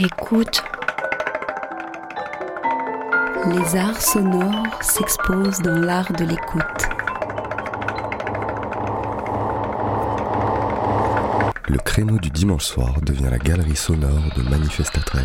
[0.00, 0.62] Écoute.
[3.46, 6.62] Les arts sonores s'exposent dans l'art de l'écoute.
[11.66, 15.24] Le créneau du dimanche soir devient la galerie sonore de Manifesta 13.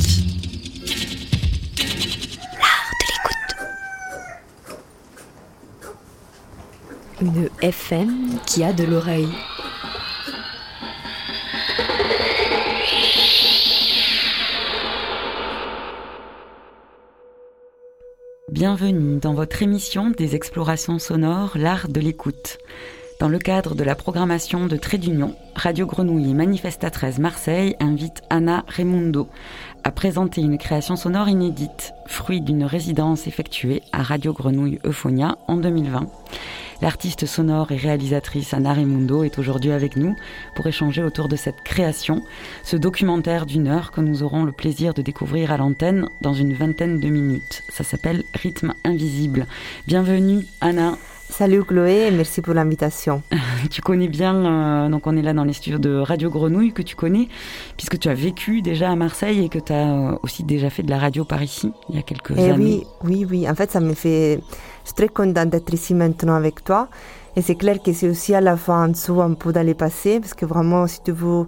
[7.21, 9.27] Une FM qui a de l'oreille.
[18.51, 22.57] Bienvenue dans votre émission des explorations sonores, l'art de l'écoute.
[23.19, 27.75] Dans le cadre de la programmation de Trait d'Union, Radio Grenouille et Manifesta 13 Marseille
[27.79, 29.27] invite Anna Raimundo
[29.83, 35.57] à présenter une création sonore inédite, fruit d'une résidence effectuée à Radio Grenouille Euphonia en
[35.57, 36.09] 2020.
[36.81, 40.15] L'artiste sonore et réalisatrice Anna Raimundo est aujourd'hui avec nous
[40.55, 42.23] pour échanger autour de cette création,
[42.63, 46.53] ce documentaire d'une heure que nous aurons le plaisir de découvrir à l'antenne dans une
[46.53, 47.61] vingtaine de minutes.
[47.69, 49.45] Ça s'appelle Rythme invisible.
[49.85, 50.97] Bienvenue Anna.
[51.29, 53.21] Salut Chloé et merci pour l'invitation.
[53.69, 56.81] Tu connais bien, euh, donc on est là dans les studios de Radio Grenouille que
[56.81, 57.29] tu connais,
[57.77, 60.83] puisque tu as vécu déjà à Marseille et que tu as euh, aussi déjà fait
[60.83, 62.81] de la radio par ici il y a quelques Et années.
[62.81, 63.49] Eh oui, oui, oui.
[63.49, 64.41] En fait, ça me fait.
[64.83, 66.87] Je suis très contente d'être ici maintenant avec toi.
[67.35, 69.73] Et c'est clair que c'est aussi à la fois en dessous, un peu dans le
[69.73, 71.47] parce que vraiment, si tu veux,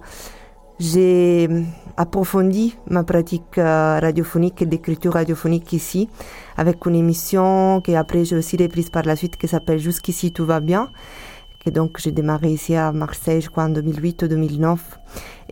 [0.79, 1.49] j'ai
[1.97, 6.09] approfondi ma pratique euh, radiophonique et d'écriture radiophonique ici,
[6.57, 10.45] avec une émission que après j'ai aussi reprise par la suite qui s'appelle Jusqu'ici tout
[10.45, 10.89] va bien.
[11.65, 14.99] Et donc j'ai démarré ici à Marseille, je crois en 2008 ou 2009.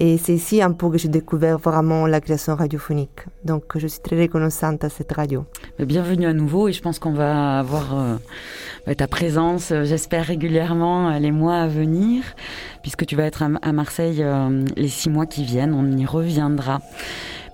[0.03, 3.27] Et c'est ici un peu que j'ai découvert vraiment la création radiophonique.
[3.45, 5.45] Donc je suis très reconnaissante à cette radio.
[5.77, 8.15] Bienvenue à nouveau et je pense qu'on va avoir euh,
[8.87, 12.23] bah, ta présence, euh, j'espère régulièrement euh, les mois à venir,
[12.81, 14.25] puisque tu vas être à, Marseille
[14.75, 16.79] les six mois qui viennent, on y reviendra.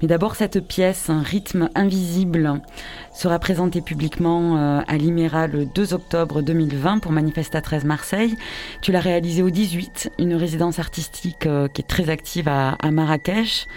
[0.02, 2.62] Mais d'abord, cette pièce, un rythme invisible,
[3.14, 8.36] sera présentée publiquement euh, à l'Iméra le 2 octobre 2020 pour Manifesta 13 Marseille.
[8.82, 13.68] Tu l'as réalisée au 18, une résidence artistique euh, qui est très active à, Marrakech.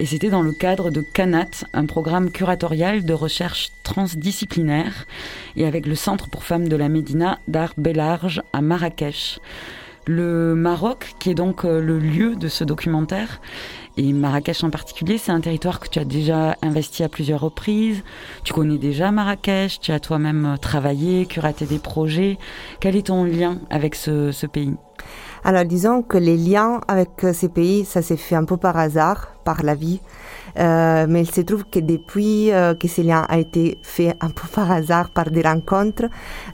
[0.00, 5.06] Et c'était dans le cadre de CANAT, un programme curatorial de recherche transdisciplinaire,
[5.56, 9.40] et avec le Centre pour femmes de la Médina d'art Bellarge à Marrakech.
[10.06, 13.40] Le Maroc, qui est donc euh, le lieu de ce documentaire,
[13.96, 18.02] et Marrakech en particulier, c'est un territoire que tu as déjà investi à plusieurs reprises.
[18.44, 22.38] Tu connais déjà Marrakech, tu as toi-même euh, travaillé, curaté des projets.
[22.80, 24.74] Quel est ton lien avec ce, ce pays?
[25.44, 28.76] Alors disons que les liens avec euh, ces pays, ça s'est fait un peu par
[28.76, 30.00] hasard, par la vie.
[30.58, 34.30] Euh, mais il se trouve que depuis euh, que ces liens a été fait un
[34.30, 36.06] peu par hasard, par des rencontres,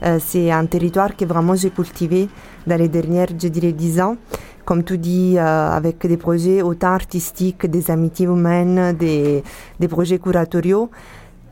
[0.04, 2.28] euh, c'est un territoire que vraiment j'ai cultivé
[2.66, 4.16] dans les dernières, je dirais, dix ans.
[4.64, 9.42] Comme dis, euh, avec des projets autant artistiques, des amitiés humaines, des,
[9.88, 10.88] projets curatoriaux.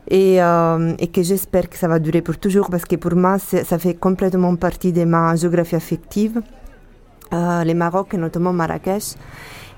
[0.09, 3.93] Et, que j'espère que ça va durer pour toujours parce que pour moi, ça fait
[3.93, 6.41] complètement partie de ma géographie affective.
[7.33, 9.15] Euh, le Maroc et notamment Marrakech.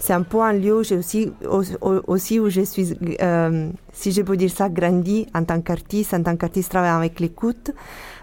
[0.05, 4.11] C'est un peu un lieu où aussi, au- au- aussi où je suis, euh, si
[4.11, 7.71] je peux dire ça, grandi en tant qu'artiste, en tant qu'artiste travaillant avec l'écoute,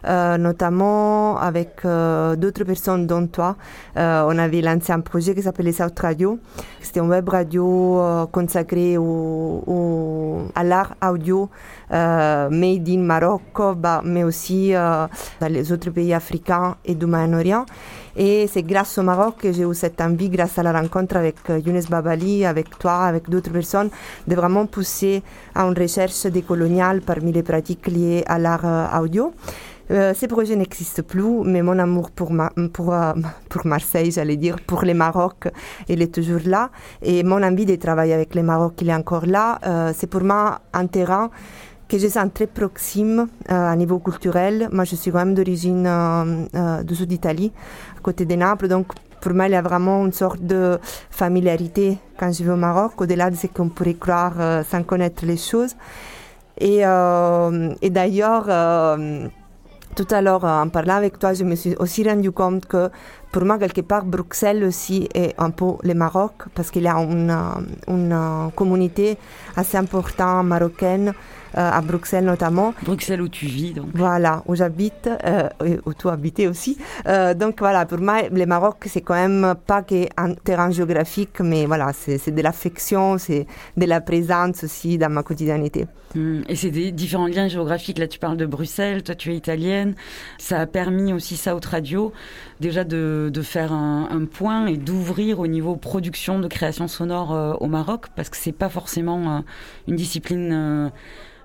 [0.06, 3.56] euh, notamment avec euh, d'autres personnes dont toi.
[3.96, 6.38] Euh, on avait lancé un projet qui s'appelait South Radio.
[6.82, 11.48] C'était une web radio euh, consacrée au, au- à l'art audio
[11.90, 13.42] made in Maroc,
[13.78, 15.08] bah, mais aussi dans
[15.48, 17.64] les autres pays africains et du Moyen-Orient.
[18.16, 21.36] Et c'est grâce au Maroc que j'ai eu cette envie, grâce à la rencontre avec
[21.48, 23.90] euh, Younes Babali, avec toi, avec d'autres personnes,
[24.26, 25.22] de vraiment pousser
[25.54, 29.32] à une recherche décoloniale parmi les pratiques liées à l'art euh, audio.
[29.90, 32.32] Euh, ces projets n'existent plus, mais mon amour pour,
[32.72, 33.12] pour, euh,
[33.48, 35.48] pour Marseille, j'allais dire, pour le Maroc,
[35.88, 36.70] il est toujours là.
[37.02, 39.58] Et mon envie de travailler avec le Maroc, il est encore là.
[39.94, 41.30] C'est pour moi un terrain
[41.90, 44.68] que je sens très proxime à niveau culturel.
[44.70, 45.88] Moi, je suis quand même d'origine
[46.84, 47.52] du sud d'Italie,
[47.98, 48.86] à côté de Naples, donc
[49.20, 50.78] pour moi, il y a vraiment une sorte de
[51.10, 54.34] familiarité quand je vais au Maroc, au-delà de ce qu'on pourrait croire
[54.70, 55.74] sans connaître les choses.
[56.58, 56.82] Et,
[57.82, 58.44] et d'ailleurs,
[59.96, 62.88] tout à l'heure, en parlant avec toi, je me suis aussi rendu compte que
[63.32, 66.96] pour moi, quelque part, Bruxelles aussi est un peu le Maroc, parce qu'il y a
[66.96, 67.36] une,
[67.88, 69.18] une communauté
[69.56, 72.74] assez importante marocaine euh, à Bruxelles notamment.
[72.82, 73.86] Bruxelles où tu vis, donc.
[73.94, 75.48] Voilà, où j'habite, euh,
[75.84, 76.78] où tu habites aussi.
[77.06, 81.66] Euh, donc voilà, pour moi, le Maroc, c'est quand même pas qu'un terrain géographique, mais
[81.66, 85.86] voilà, c'est de l'affection, c'est de la présence aussi dans ma quotidienneté.
[86.14, 87.98] Hmm, et c'est des différents liens géographiques.
[87.98, 89.94] Là, tu parles de Bruxelles, toi, tu es italienne.
[90.38, 92.12] Ça a permis aussi ça au radio,
[92.60, 97.58] déjà de, de faire un, un, point et d'ouvrir au niveau production de création sonore
[97.60, 99.44] au Maroc, parce que c'est pas forcément
[99.86, 100.90] une discipline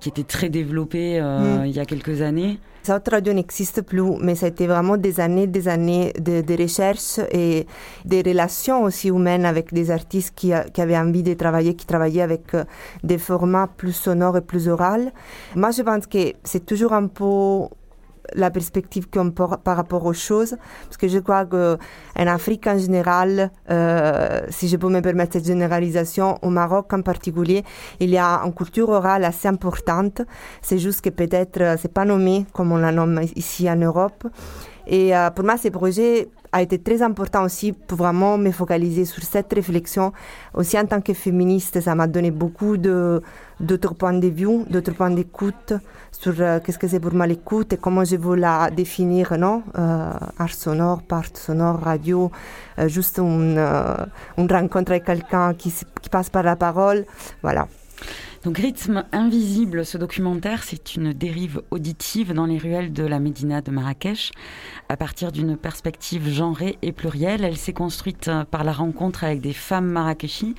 [0.05, 1.65] qui était très développé euh, mm.
[1.65, 2.59] il y a quelques années.
[2.85, 6.61] Cette radio n'existe plus, mais ça a été vraiment des années, des années de, de
[6.61, 7.65] recherche et
[8.05, 12.21] des relations aussi humaines avec des artistes qui, qui, avaient envie de travailler, qui travaillaient
[12.21, 12.63] avec euh,
[13.03, 15.09] des formats plus sonores et plus oraux.
[15.55, 17.65] Moi, je pense que c'est toujours un peu
[18.33, 20.55] la perspective qu'on par rapport aux choses,
[20.85, 21.77] parce que je crois qu'en
[22.15, 27.63] Afrique en général, euh, si je peux me permettre cette généralisation, au Maroc en particulier,
[27.99, 30.21] il y a une culture orale assez importante.
[30.61, 34.27] C'est juste que peut-être euh, c'est pas nommé comme on la nomme ici en Europe.
[34.87, 39.03] Et euh, pour moi, ces projets a été très important aussi pour vraiment me focaliser
[39.03, 40.13] sur cette réflexion.
[40.53, 45.09] Aussi en tant que féministe, ça m'a donné beaucoup d'autres points de vue, d'autres points
[45.09, 45.73] d'écoute
[46.21, 49.63] sur euh, qu'est-ce que c'est pour moi l'écoute et comment je veux la définir, non?
[49.77, 52.31] Euh, Art sonore, part sonore, radio,
[52.79, 53.57] euh, juste une,
[54.37, 55.73] une, rencontre avec quelqu'un qui,
[56.09, 57.05] passe par la parole,
[57.41, 57.67] voilà.
[58.43, 63.61] Donc Rythme invisible, ce documentaire, c'est une dérive auditive dans les ruelles de la Médina
[63.61, 64.31] de Marrakech.
[64.87, 69.41] À partir d'une perspective genrée et plurielle, elle s'est construite euh, par la rencontre avec
[69.41, 70.53] des femmes marrakechis.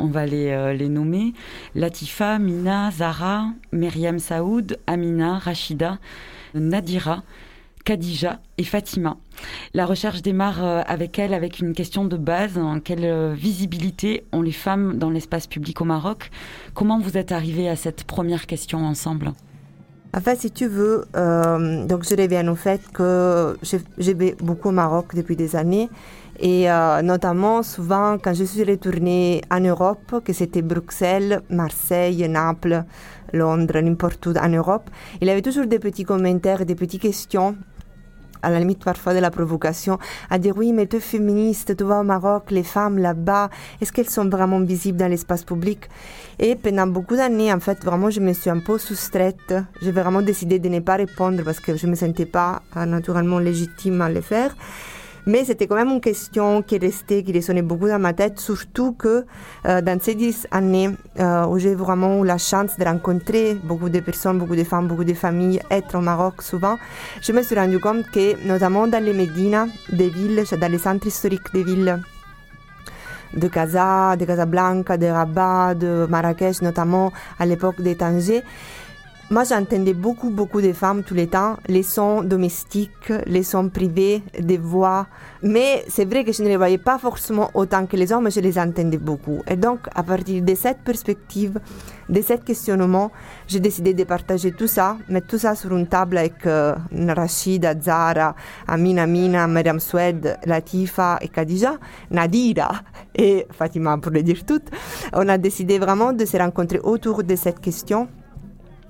[0.00, 1.34] On va les, euh, les nommer.
[1.74, 5.98] Latifa, Mina, Zara, Myriam Saoud, Amina, Rachida,
[6.54, 7.22] Nadira,
[7.84, 9.18] Khadija et Fatima.
[9.74, 12.56] La recherche démarre euh, avec elle avec une question de base.
[12.56, 16.30] En quelle euh, visibilité ont les femmes dans l'espace public au Maroc?
[16.72, 19.32] Comment vous êtes arrivés à cette première question ensemble?
[20.16, 23.56] En fait, si tu veux, donc je reviens au fait que
[23.96, 25.88] j'ai beaucoup au Maroc depuis des années
[26.40, 26.66] et
[27.02, 32.84] notamment souvent quand je suis retournée en Europe, que c'était Bruxelles, Marseille, Naples,
[33.32, 34.88] Londres, n'importe où en Europe,
[35.20, 37.56] il y avait toujours des petits commentaires, des petites questions
[38.42, 39.98] à la limite parfois de la provocation,
[40.30, 43.50] à dire oui, mais tu es féministe, tu vas au Maroc, les femmes là-bas,
[43.80, 45.88] est-ce qu'elles sont vraiment visibles dans l'espace public?
[46.38, 49.54] Et pendant beaucoup d'années, en fait, vraiment, je me suis un peu soustraite.
[49.82, 52.86] J'ai vraiment décidé de ne pas répondre parce que je ne me sentais pas euh,
[52.86, 54.56] naturellement légitime à le faire.
[55.30, 58.94] Mais c'était quand même une question qui restait, qui résonnait beaucoup dans ma tête, surtout
[58.94, 59.24] que
[59.64, 60.90] euh, dans ces dix années
[61.20, 64.88] euh, où j'ai vraiment eu la chance de rencontrer beaucoup de personnes, beaucoup de femmes,
[64.88, 66.78] beaucoup de familles, être au Maroc souvent,
[67.22, 71.06] je me suis rendu compte que notamment dans les médinas des villes, dans les centres
[71.06, 72.02] historiques des villes,
[73.32, 78.42] de Casa, de Casablanca, de Rabat, de Marrakech, notamment à l'époque des Tanger,
[79.32, 84.24] moi, j'entendais beaucoup, beaucoup de femmes tous les temps, les sons domestiques, les sons privés,
[84.40, 85.06] des voix.
[85.44, 88.32] Mais c'est vrai que je ne les voyais pas forcément autant que les hommes, mais
[88.32, 89.40] je les entendais beaucoup.
[89.46, 91.60] Et donc, à partir de cette perspective,
[92.08, 93.12] de ce questionnement,
[93.46, 97.78] j'ai décidé de partager tout ça, mettre tout ça sur une table avec euh, Rachida,
[97.80, 98.34] Zara,
[98.66, 101.78] Amina Mina, Mariam Swed, Latifa et Khadija,
[102.10, 102.72] Nadira
[103.14, 104.70] et Fatima pour le dire toutes.
[105.12, 108.08] On a décidé vraiment de se rencontrer autour de cette question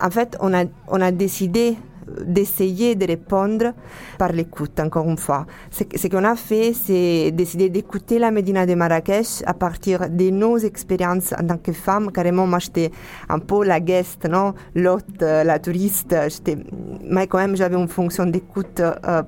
[0.01, 1.77] en fait, on a, décidé
[2.23, 3.73] d'essayer de répondre
[4.19, 5.47] par l'écoute, encore une fois.
[5.71, 10.59] Ce, qu'on a fait, c'est décider d'écouter la Médina de Marrakech à partir de nos
[10.59, 12.11] expériences en tant que femme.
[12.11, 12.91] Carrément, moi, j'étais
[13.29, 14.55] un peu la guest, non?
[14.75, 16.17] L'hôte, la touriste.
[17.05, 19.23] Mais quand même, j'avais une fonction d'écoute euh,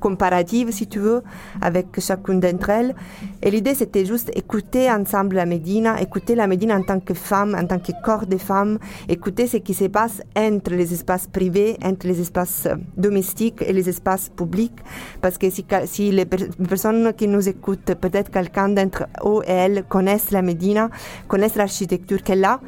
[0.00, 1.22] comparative, si tu veux,
[1.60, 2.94] avec chacune d'entre elles.
[3.42, 7.56] Et l'idée, c'était juste écouter ensemble la Médina, écouter la Médina en tant que femme,
[7.58, 11.76] en tant que corps de femme, écouter ce qui se passe entre les espaces privés,
[11.84, 14.78] entre les espaces domestiques et les espaces publics.
[15.20, 19.84] Parce que si, si les, personnes qui nous écoutent, peut-être quelqu'un d'entre eux et elles
[19.88, 20.90] connaissent la Médina,
[21.28, 22.60] connaissent l'architecture qu'elle a,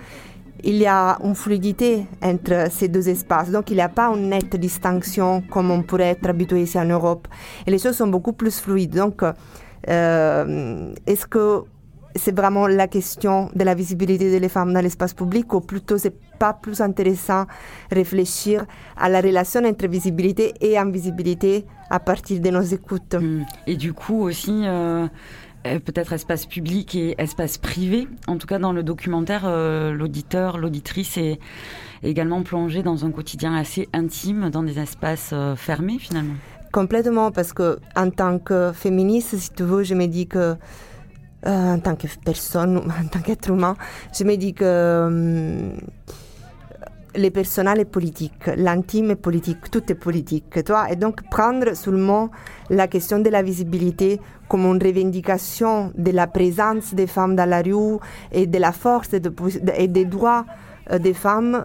[0.63, 3.51] il y a une fluidité entre ces deux espaces.
[3.51, 6.85] Donc, il n'y a pas une nette distinction comme on pourrait être habitué ici en
[6.85, 7.29] Europe.
[7.67, 8.95] Et les choses sont beaucoup plus fluides.
[8.95, 9.23] Donc,
[9.89, 11.65] euh, est-ce que
[12.17, 16.15] c'est vraiment la question de la visibilité des femmes dans l'espace public ou plutôt c'est
[16.39, 17.47] pas plus intéressant
[17.91, 23.15] réfléchir à la relation entre visibilité et invisibilité à partir de nos écoutes?
[23.15, 23.43] Hmm.
[23.67, 25.09] Et du coup aussi, euh,
[25.85, 28.09] peut-être espace public et espace privé.
[28.27, 31.39] En tout cas, dans le documentaire, euh, l'auditeur, l'auditrice est
[32.03, 36.35] également plongé dans un quotidien assez intime, dans des espaces euh, fermés finalement.
[36.73, 40.57] Complètement, parce que en tant que féministe, si tu veux, je me dis que
[41.47, 43.77] en tant que personne, en tant qu'être humain,
[44.17, 45.81] je me dis que hum,
[47.17, 50.65] le personnel est politique, l'intime est politique, tout est politique.
[50.65, 52.31] Toi, et donc prendre seulement
[52.71, 57.63] la question de la visibilité comme une revendication de la présence des femmes dans la
[57.63, 57.99] rue
[58.33, 59.33] et de la force et, de,
[59.77, 60.45] et des droits
[60.91, 61.65] euh, des femmes,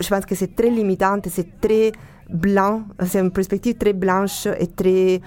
[0.00, 1.92] je pense que c'est très limitant, c'est très
[2.28, 5.20] blanc, c'est une perspective très blanche et très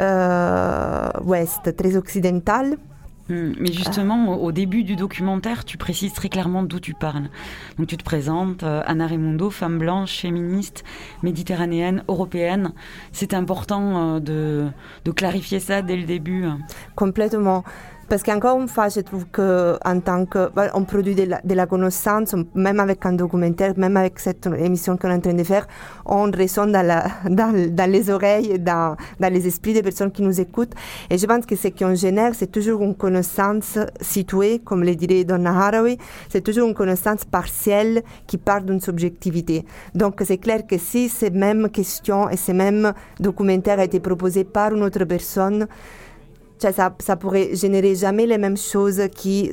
[0.00, 2.76] euh, ouest, très occidentale.
[3.30, 7.28] Hmm, mais justement, au début du documentaire, tu précises très clairement d'où tu parles.
[7.78, 10.82] Donc tu te présentes, euh, Anna Raimondo, femme blanche, féministe,
[11.22, 12.72] méditerranéenne, européenne.
[13.12, 14.66] C'est important euh, de,
[15.04, 16.44] de clarifier ça dès le début.
[16.96, 17.62] Complètement.
[18.10, 20.50] Parce qu'encore une fois, je trouve qu'en tant que.
[20.74, 24.96] On produit de la, de la, connaissance, même avec un documentaire, même avec cette émission
[24.96, 25.68] qu'on est en train de faire,
[26.04, 30.22] on résonne dans, la, dans, dans les oreilles, dans, dans, les esprits des personnes qui
[30.22, 30.72] nous écoutent.
[31.08, 35.22] Et je pense que ce qu'on génère, c'est toujours une connaissance située, comme le dirait
[35.22, 35.96] Donna Haraway,
[36.28, 39.64] c'est toujours une connaissance partielle qui part d'une subjectivité.
[39.94, 44.74] Donc c'est clair que si ces mêmes questions et ces mêmes documentaires été proposés par
[44.74, 45.68] une autre personne,
[46.60, 49.50] ça, ça pourrait générer jamais les mêmes choses qui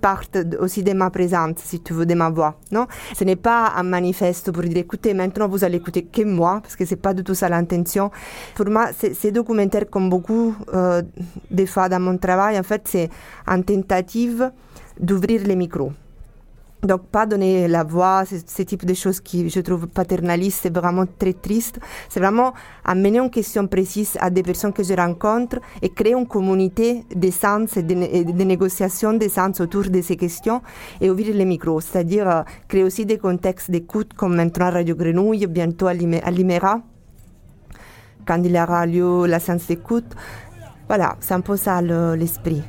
[0.00, 2.86] partent aussi de ma présence, si tu veux, de ma voix, non?
[3.14, 6.76] Ce n'est pas un manifeste pour dire, écoutez, maintenant vous allez écouter que moi, parce
[6.76, 8.10] que c'est pas du tout ça l'intention.
[8.54, 11.02] Pour moi, ces documentaires, comme beaucoup euh,
[11.50, 13.10] des fois dans mon travail, en fait, c'est
[13.46, 14.50] une tentative
[15.00, 15.92] d'ouvrir les micros.
[16.84, 21.06] Donc, pas donner la voix, ce type de choses qui, je trouve, paternaliste, c'est vraiment
[21.06, 21.80] très triste.
[22.10, 22.52] C'est vraiment
[22.84, 27.30] amener une question précise à des personnes que je rencontre et créer une communauté de
[27.30, 30.60] sens et de, négociation des sens autour de ces questions
[31.00, 31.80] et ouvrir les micros.
[31.80, 36.82] C'est-à-dire euh, créer aussi des contextes d'écoute comme maintenant Radio Grenouille, bientôt à l'Imera,
[38.26, 40.14] quand il aura lieu la séance d'écoute.
[40.86, 42.62] Voilà, c'est un peu ça l'esprit.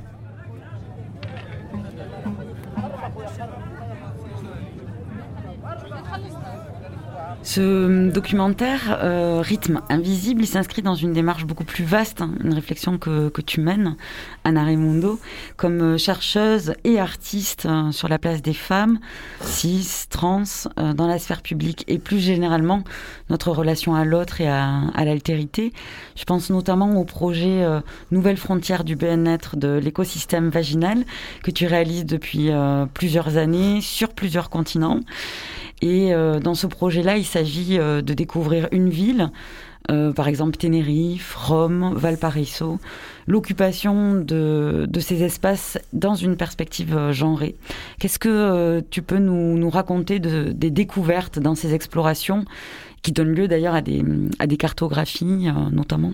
[7.56, 12.54] Ce documentaire, euh, Rythme invisible, il s'inscrit dans une démarche beaucoup plus vaste, hein, une
[12.54, 13.96] réflexion que, tu mènes,
[14.44, 15.22] Anna Raimondo,
[15.56, 19.00] comme euh, chercheuse et artiste euh, sur la place des femmes,
[19.40, 20.44] cis, trans,
[20.76, 22.84] dans la sphère publique et plus généralement
[23.30, 25.72] notre relation à l'autre et à, à l'altérité.
[26.18, 27.66] Je pense notamment au projet
[28.12, 31.06] Nouvelles frontières du bien-être de l'écosystème vaginal
[31.42, 32.50] que tu réalises depuis
[32.94, 35.00] plusieurs années sur plusieurs continents.
[35.82, 39.32] Et euh, dans ce projet-là, il s'agit euh, de découvrir une ville,
[39.92, 42.80] euh, par exemple Tenerife, Rome, Valparaiso,
[43.28, 47.56] l'occupation de, de, ces espaces dans une perspective genrée.
[48.00, 52.46] Qu'est-ce que tu peux nous, nous raconter de, des découvertes dans ces explorations
[53.04, 54.04] qui donnent lieu d'ailleurs à des,
[54.40, 56.14] à des cartographies notamment?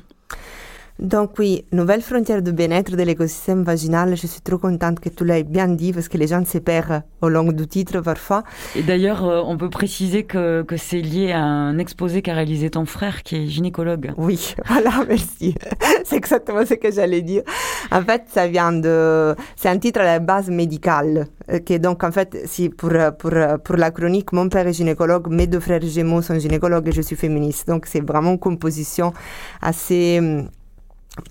[0.99, 4.15] Donc oui, nouvelle frontière de bien-être de l'écosystème vaginal.
[4.15, 7.01] Je suis trop contente que tu l'aies bien dit parce que les gens se perdent
[7.21, 8.43] au long du titre parfois.
[8.75, 12.69] Et d'ailleurs, euh, on peut préciser que, que c'est lié à un exposé qu'a réalisé
[12.69, 14.13] ton frère qui est gynécologue.
[14.17, 15.55] Oui, voilà, merci.
[16.03, 17.43] c'est exactement ce que j'allais dire.
[17.91, 19.35] En fait, ça vient de...
[19.55, 21.27] C'est un titre à la base médicale.
[21.51, 23.31] Euh, donc, en fait, si pour, pour,
[23.63, 27.01] pour la chronique, mon père est gynécologue, mes deux frères jumeaux sont gynécologues et je
[27.01, 27.67] suis féministe.
[27.67, 29.13] Donc, c'est vraiment une composition
[29.61, 30.19] assez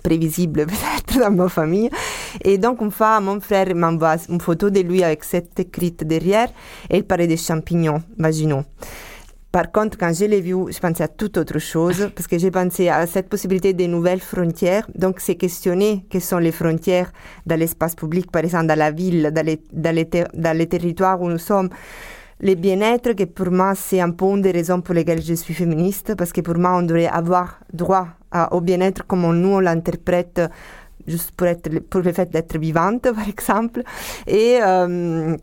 [0.03, 1.89] prévisible peut-être dans ma famille.
[2.43, 6.49] Et donc, une fois, mon frère m'envoie une photo de lui avec cette écrite derrière
[6.89, 8.63] et il parlait des champignons vaginaux.
[9.51, 12.51] Par contre, quand je l'ai vu, je pensais à toute autre chose parce que j'ai
[12.51, 14.87] pensé à cette possibilité de nouvelles frontières.
[14.95, 17.11] Donc, c'est questionner quelles sont les frontières
[17.45, 21.21] dans l'espace public, par exemple dans la ville, dans les, dans les, dans les territoires
[21.21, 21.69] où nous sommes
[22.39, 25.53] le bien-être, que pour moi, c'est un peu une des raisons pour lesquelles je suis
[25.53, 28.07] féministe, parce que pour moi, on devrait avoir droit
[28.51, 30.41] au bien-être comme nous, on l'interprète,
[31.07, 33.83] juste pour, être, pour le fait d'être vivante, par exemple.
[34.27, 35.35] Et euh,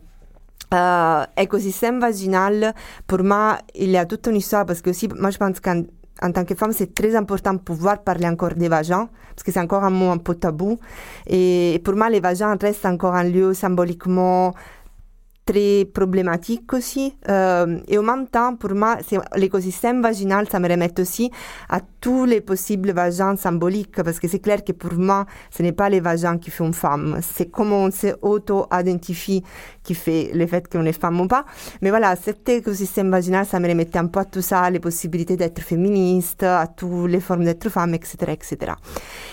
[0.73, 2.73] euh, écosystème vaginal,
[3.07, 5.83] pour moi, il y a toute une histoire, parce que aussi, moi, je pense qu'en
[6.21, 9.51] en tant que femme, c'est très important de pouvoir parler encore des vagins, parce que
[9.51, 10.77] c'est encore un mot un peu tabou.
[11.27, 14.53] Et pour moi, les vagins restent encore un lieu symboliquement
[15.49, 17.15] très problématique aussi.
[17.27, 18.97] Et en même temps, pour moi,
[19.35, 21.31] l'écosystème vaginal, ça me remet aussi
[21.69, 25.71] à tous les possibles vagins symboliques, parce que c'est clair que pour moi, ce n'est
[25.71, 29.43] pas les vagins qui font une femme, c'est comment on s'auto-identifie
[29.83, 31.45] qui fait le fait qu'on est femme ou pas.
[31.81, 35.35] Mais voilà, cet écosystème vaginal, ça me remettait un peu à tout ça, les possibilités
[35.35, 38.73] d'être féministe, à toutes les formes d'être femme, etc., etc.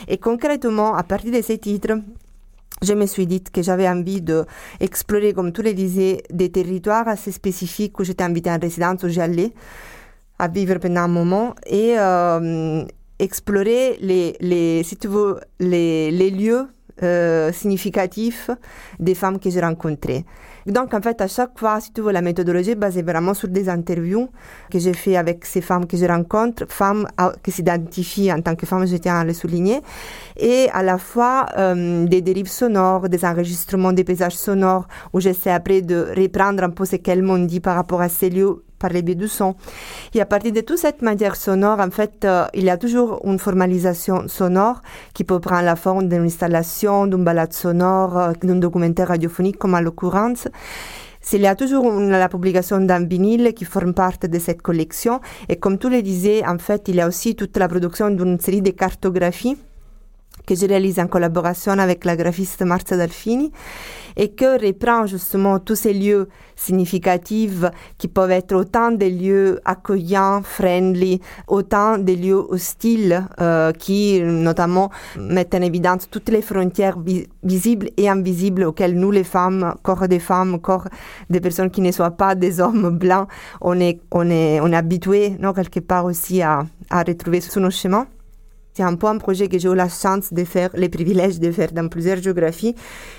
[0.09, 1.99] Et concrètement, à partir de ces titres,
[2.83, 7.33] je me suis dit que j'avais envie d'explorer, comme tous les disaient, des territoires assez
[7.33, 9.53] spécifiques où j'étais invitée en résidence, où j'allais
[10.39, 12.85] à vivre pendant un moment et euh,
[13.19, 16.69] explorer les, les, si tu veux, les, les lieux
[17.03, 18.51] euh, significatifs
[18.99, 20.25] des femmes que j'ai rencontrées.
[20.67, 23.49] Donc, en fait, à chaque fois, si tu veux, la méthodologie est basée vraiment sur
[23.49, 24.29] des interviews
[24.71, 27.07] que j'ai fait avec ces femmes que je rencontre, femmes
[27.43, 29.81] qui s'identifient en tant que femmes, je tiens à le souligner,
[30.37, 35.53] et à la fois euh, des dérives sonores, des enregistrements des paysages sonores, où j'essaie
[35.53, 38.93] après de reprendre un peu ce qu'elles m'ont dit par rapport à ces lieux par
[38.93, 39.57] les biais du son.
[40.15, 43.21] Et à partir de toute cette matière sonore, en fait, euh, il y a toujours
[43.25, 44.81] une formalisation sonore
[45.13, 49.75] qui peut prendre la forme d'une installation, d'une balade sonore, euh, d'un documentaire radiophonique comme
[49.75, 50.47] à l'occurrence.
[51.33, 55.21] Il y a toujours la publication d'un vinyle qui forme partie de cette collection.
[55.49, 58.39] Et comme tu le disais, en fait, il y a aussi toute la production d'une
[58.39, 59.57] série de cartographies
[60.47, 63.53] que je réalise en collaboration avec la graphiste Marcia Dalfini
[64.17, 67.65] et que reprend justement tous ces lieux significatifs
[67.99, 74.91] qui peuvent être autant des lieux accueillants, friendly, autant des lieux hostiles euh, qui notamment
[75.19, 76.97] mettent en évidence toutes les frontières
[77.43, 80.89] visibles et invisibles auxquelles nous les femmes, corps des femmes, corps
[81.29, 83.29] des personnes qui ne soient pas des hommes blancs,
[83.61, 87.61] on est, on est, on est habitué non, quelque part aussi à, à retrouver sur
[87.61, 88.07] nos chemins.
[88.77, 91.51] C'est un peu un projet que j'ai eu la chance de faire, les privilèges de
[91.51, 92.75] faire dans plusieurs géographies.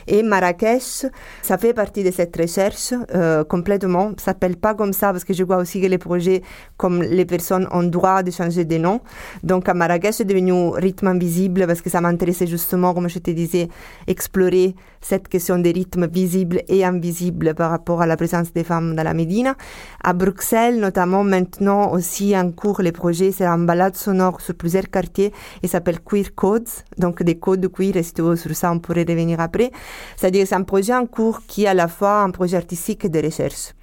[0.05, 1.07] Et Marrakech,
[1.41, 4.11] ça fait partie de cette recherche euh, complètement.
[4.17, 6.43] Ça s'appelle pas comme ça parce que je vois aussi que les projets,
[6.77, 9.01] comme les personnes ont droit de changer de nom.
[9.41, 13.31] Donc à Marrakech, c'est devenu rythme invisible parce que ça m'intéressait justement, comme je te
[13.31, 13.67] disais,
[14.05, 18.95] explorer cette question des rythmes visibles et invisibles par rapport à la présence des femmes
[18.95, 19.55] dans la Médine.
[20.03, 24.89] À Bruxelles, notamment maintenant aussi en cours, les projets, c'est en balade sonore sur plusieurs
[24.91, 25.33] quartiers
[25.63, 28.79] il s'appelle Queer Codes, donc des codes queer, et si tu veux, sur ça, on
[28.79, 29.71] pourrait revenir après.
[30.15, 33.09] C'est-à-dire c'est un projet en cours qui est à la fois un projet artistique et
[33.09, 33.73] de recherche.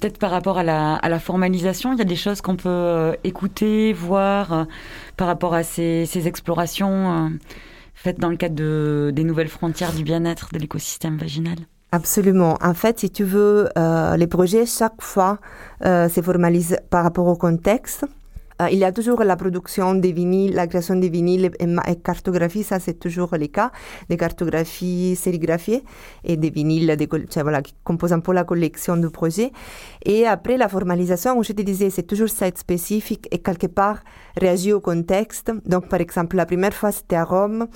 [0.00, 2.68] Peut-être par rapport à la, à la, formalisation, il y a des choses qu'on peut
[2.68, 4.64] euh, écouter, voir euh,
[5.16, 7.28] par rapport à ces, ces explorations euh,
[7.94, 11.56] faites dans le cadre de, des nouvelles frontières du bien-être de l'écosystème vaginal.
[11.92, 12.58] Absolument.
[12.60, 13.68] En fait, si tu veux,
[14.16, 15.38] les projets, chaque fois,
[15.80, 18.04] se formalisent par rapport au contexte.
[18.62, 21.96] Euh, il y a toujours la production des vinyles, la création des vinyles et, et
[21.96, 23.72] cartographie, ça c'est toujours le cas,
[24.08, 25.82] des cartographies sérigraphiées
[26.22, 26.96] et des vinyles
[27.42, 29.50] voilà, qui composent un peu la collection du projet.
[30.04, 33.98] Et après la formalisation, je te disais, c'est toujours ça spécifique et quelque part
[34.40, 35.50] réagit au contexte.
[35.66, 37.66] Donc par exemple, la première fois c'était à Rome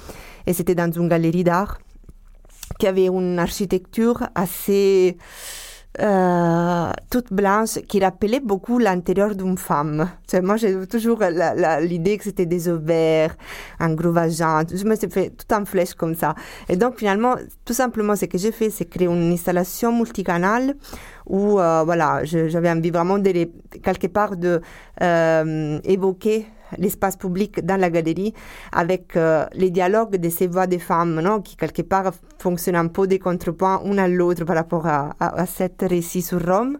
[0.47, 1.79] et c'était dans une galerie d'art
[2.79, 5.17] qui avait une architecture assez
[6.01, 10.09] euh, toute blanche qui rappelait beaucoup l'intérieur d'une femme.
[10.43, 11.23] moi, j'ai toujours
[11.81, 13.37] l'idée que c'était des ovaires,
[13.81, 14.63] un gros vagin.
[14.73, 16.35] Je me suis fait tout en flèche comme ça.
[16.69, 17.35] Et donc, finalement,
[17.65, 20.77] tout simplement, ce que j'ai fait, c'est créer une installation multicanale
[21.27, 23.49] où, euh, voilà, j'avais envie vraiment de,
[23.83, 24.61] quelque part de
[25.03, 25.81] euh,
[26.77, 28.35] l'espace public dans la galerie
[28.73, 32.89] avec euh, les dialogues de ces voix des femmes non, qui quelque part fonctionnent un
[32.89, 36.79] peu des contrepoints une à l'autre par rapport à, à, à cet récit sur Rome.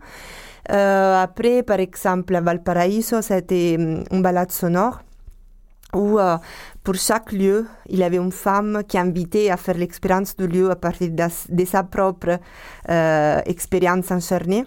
[0.71, 5.01] Euh, après, par exemple, à Valparaiso, c'était hum, une balade sonore
[5.95, 6.37] où euh,
[6.85, 10.71] pour chaque lieu, il y avait une femme qui invitait à faire l'expérience du lieu
[10.71, 12.39] à partir de, sa propre
[12.91, 14.65] euh, expérience enchaînée.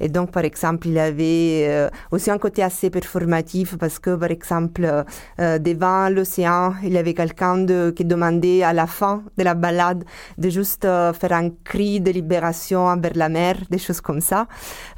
[0.00, 4.30] Et donc, par exemple, il avait euh, aussi un côté assez performatif parce que, par
[4.30, 5.04] exemple,
[5.40, 10.04] euh, devant l'océan, il y avait quelqu'un qui demandait à la fin de la balade
[10.38, 14.46] de juste euh, faire un cri de libération envers la mer, des choses comme ça.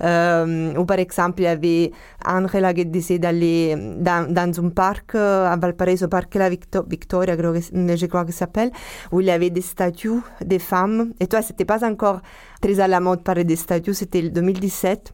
[0.00, 1.92] ou par exemple, il y avait
[2.24, 8.32] Angela qui disait d'aller dans, un parc à Valparaiso, parc la Victoria, je crois que
[8.32, 8.70] ça s'appelle,
[9.10, 11.12] où il y avait des statues des femmes.
[11.20, 12.20] Et toi, c'était pas encore
[12.62, 15.12] très à la mode parler des statues, c'était 2017.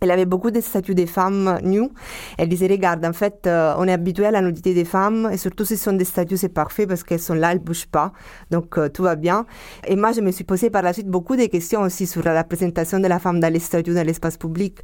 [0.00, 1.88] Elle avait beaucoup de statues des femmes nues.
[2.36, 5.38] Elle disait, regarde, en fait, euh, on est habitué à la nudité des femmes, et
[5.38, 8.12] surtout si ce sont des statues, c'est parfait parce qu'elles sont là, elles bougent pas.
[8.50, 9.46] Donc, euh, tout va bien.
[9.86, 12.38] Et moi, je me suis posé par la suite beaucoup de questions aussi sur la
[12.42, 14.80] représentation de la femme dans les statues, dans l'espace public.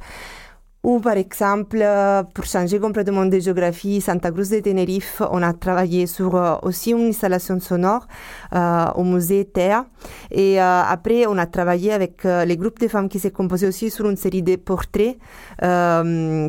[0.83, 1.81] Ou par exemple,
[2.33, 6.91] pour changer complètement de géographie, Santa Cruz de Tenerife, on a travaillé sur euh, aussi
[6.91, 8.05] une installation sonore
[8.53, 9.85] euh, au musée Théa.
[10.29, 13.65] Et euh, après, on a travaillé avec euh, les groupes de femmes qui s'est composé
[13.65, 15.17] aussi sur une série de portraits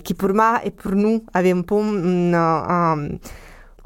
[0.05, 3.09] qui pour moi et pour nous avaient un peu une, un-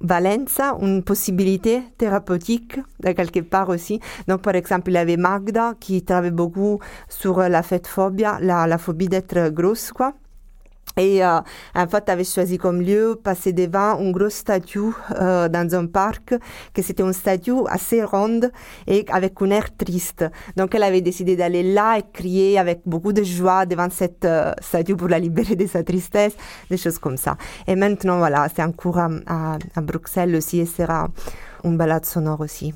[0.01, 4.01] Valenza, une possibilité thérapeutique de quelque part aussi.
[4.29, 8.67] Donc, par exemple, il y avait Magda qui travaille beaucoup sur la fête phobia, la,
[8.67, 10.15] la phobie d'être grosse, quoi.
[10.99, 11.41] Et euh,
[11.75, 14.81] en fait, avait choisi comme lieu passer devant une grosse statue
[15.13, 16.35] euh, dans un parc,
[16.75, 18.51] que c'était une statue assez ronde
[18.87, 20.25] et avec un air triste.
[20.57, 24.53] Donc, elle avait décidé d'aller là et crier avec beaucoup de joie devant cette euh,
[24.61, 26.35] statue pour la libérer de sa tristesse,
[26.69, 27.37] des choses comme ça.
[27.67, 31.09] Et maintenant, voilà, c'est en cours à, à, à Bruxelles aussi et sera
[31.65, 32.75] une balade sonore aussi.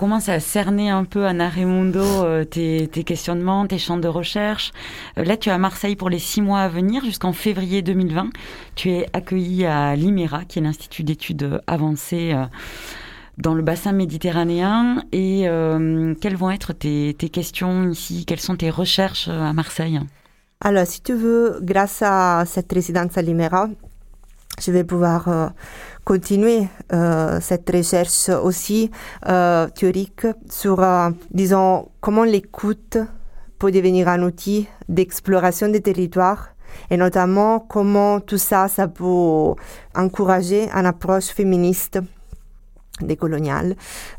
[0.00, 4.72] Commence à cerner un peu, Anna Raimundo, euh, tes, questionnements, tes champs de recherche.
[5.18, 8.30] Euh, là, tu es à Marseille pour les six mois à venir, jusqu'en février 2020.
[8.76, 12.46] Tu es accueilli à l'IMERA, qui est l'Institut d'études avancées euh,
[13.36, 15.04] dans le bassin méditerranéen.
[15.12, 15.42] Et
[16.22, 18.24] quelles vont être tes, questions ici?
[18.24, 20.00] Quelles sont tes recherches à Marseille?
[20.62, 23.68] Alors, si tu veux, grâce à cette résidence à Limera,
[24.62, 25.52] je vais pouvoir
[26.10, 28.90] continuer euh, cette recherche aussi
[29.28, 32.98] euh, théorique sur, euh, disons, comment l'écoute
[33.60, 36.48] peut devenir un outil d'exploration des territoires
[36.90, 39.54] et notamment comment tout ça, ça peut
[39.94, 42.00] encourager une approche féministe
[43.02, 43.76] décoloniale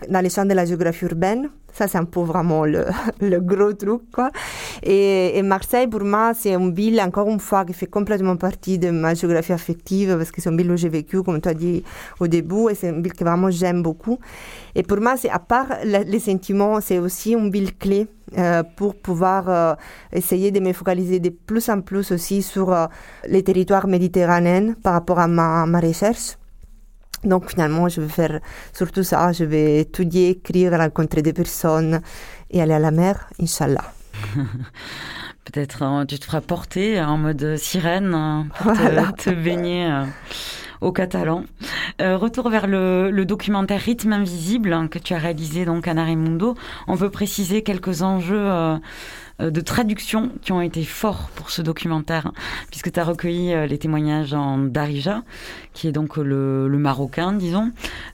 [0.10, 1.50] dans les champs de la géographie urbaine.
[1.74, 2.86] Ça, c'est un peu vraiment le,
[3.22, 4.02] gros truc.
[4.84, 8.90] Et, Marseille, pour moi, c'est une ville, encore une fois, qui fait complètement partie de
[8.90, 11.84] ma géographie affective, parce que c'est une ville où j'ai vécu, comme tu as dit
[12.20, 14.20] au début, et c'est une ville que vraiment j'aime beaucoup.
[14.76, 18.96] Et pour moi, c'est à part les sentiments, c'est aussi une ville clé euh, pour
[18.96, 19.76] pouvoir euh,
[20.14, 22.86] essayer de me focaliser de plus en plus aussi sur euh,
[23.28, 26.38] les territoires méditerranéens par rapport à ma recherche.
[27.24, 28.40] Donc finalement, je vais faire
[28.74, 29.32] surtout ça.
[29.32, 32.02] Je vais étudier, écrire, rencontrer des personnes
[32.50, 33.94] et aller à la mer, Inch'Allah.
[35.46, 39.12] Peut-être euh, tu te feras porter en mode sirène euh, pour te- Voilà.
[39.14, 40.04] te, baigner euh,
[40.82, 41.44] au catalan.
[42.02, 45.94] Euh, retour vers le, le documentaire Rythme invisible hein, que tu as réalisé donc à
[45.94, 46.56] Narimundo.
[46.88, 48.78] On peut préciser quelques enjeux euh,
[49.40, 52.34] de traduction qui ont été forts pour ce documentaire, hein,
[52.70, 55.24] puisque tu as recueilli euh, les témoignages en Darija,
[55.74, 57.72] qui est donc le, le marocain, disons.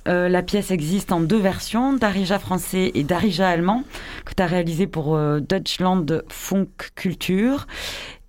[0.07, 3.83] Euh, la pièce existe en deux versions, Darija français et Darija allemand,
[4.25, 7.67] que tu as réalisé pour euh, Deutschland Funk Culture.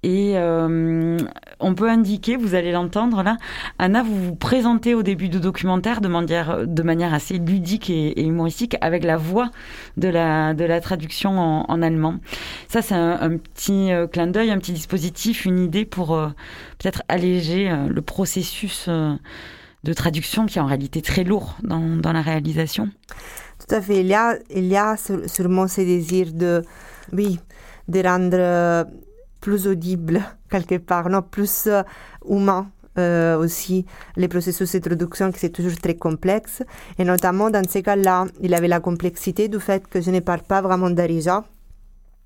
[0.05, 1.19] Et euh,
[1.59, 3.37] on peut indiquer, vous allez l'entendre là,
[3.81, 8.23] Anna, vous vous présentez au début du documentaire de manière, de manière assez ludique et,
[8.23, 9.51] humoristique avec la voix
[9.97, 12.19] de la, de la traduction en, allemand.
[12.69, 16.29] Ça, c'est un, petit euh, clin d'œil, un petit dispositif, une idée pour euh,
[16.79, 22.23] peut-être alléger le processus de traduction qui est en réalité très lourd dans, dans la
[22.23, 22.89] réalisation.
[23.59, 24.01] Tout à fait.
[24.01, 24.79] Il y a, il
[25.29, 26.63] sûrement ce désir de,
[27.13, 27.41] oui,
[27.89, 28.87] de rendre
[29.41, 31.83] plus audible quelque part, non, plus euh,
[32.29, 36.63] humain euh, aussi les processus de traduction qui c'est toujours très complexe.
[36.99, 40.43] Et notamment dans ces cas-là, il avait la complexité du fait que je ne parle
[40.43, 41.45] pas vraiment d'Arija.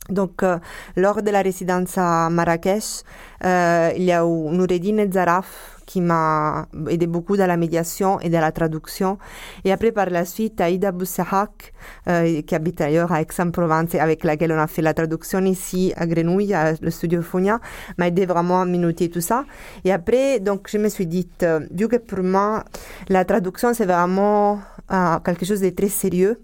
[0.08, 0.58] Donc, euh,
[0.96, 3.02] lors de la résidence à Marrakech,
[3.44, 8.30] euh, il y a eu Noureddin Zaraf qui m'a aidé beaucoup dans la médiation et
[8.30, 9.18] dans la traduction.
[9.64, 11.72] Et après, par la suite, Aïda Boussahak,
[12.08, 15.92] euh, qui habite ailleurs à Aix-en-Provence et avec laquelle on a fait la traduction ici
[15.96, 17.60] à Grenouille, à le studio Fonia,
[17.98, 19.44] m'a aidé vraiment à minuter tout ça.
[19.84, 22.64] Et après, donc, je me suis dit, euh, vu que pour moi,
[23.08, 24.60] la traduction, c'est vraiment
[24.92, 26.40] euh, quelque chose de très sérieux,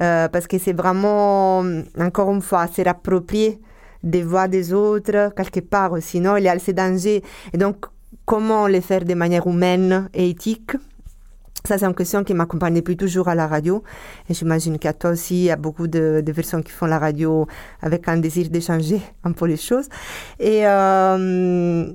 [0.00, 1.64] euh, parce que c'est vraiment,
[1.98, 3.60] encore une fois, c'est approprié
[4.02, 7.22] des voix des autres, quelque part, sinon il y a ces dangers.
[7.52, 7.86] Et donc,
[8.24, 10.72] comment les faire de manière humaine et éthique?
[11.66, 13.82] Ça, c'est une question qui m'accompagne depuis toujours à la radio.
[14.30, 16.98] Et j'imagine qu'à toi aussi, il y a beaucoup de, de, personnes qui font la
[16.98, 17.46] radio
[17.82, 19.86] avec un désir d'échanger un peu les choses.
[20.38, 21.92] Et, euh,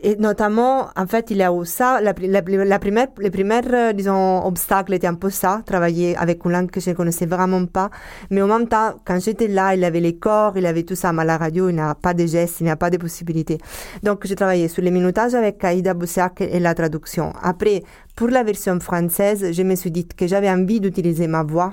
[0.00, 2.00] et notamment, en fait, il a eu ça.
[2.00, 6.52] La, la, la première, les premières, disons, obstacles étaient un peu ça, travailler avec une
[6.52, 7.90] langue que je ne connaissais vraiment pas.
[8.30, 11.12] Mais en même temps, quand j'étais là, il avait les corps, il avait tout ça.
[11.12, 12.96] Mais à la radio, il n'y a pas de gestes, il n'y a pas de
[12.96, 13.58] possibilités.
[14.04, 17.32] Donc, j'ai travaillé sur les minutages avec Aïda Boussiak et la traduction.
[17.42, 17.82] Après,
[18.14, 21.72] pour la version française, je me suis dit que j'avais envie d'utiliser ma voix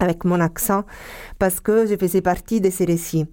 [0.00, 0.84] avec mon accent
[1.38, 3.26] parce que je faisais partie de ces récits.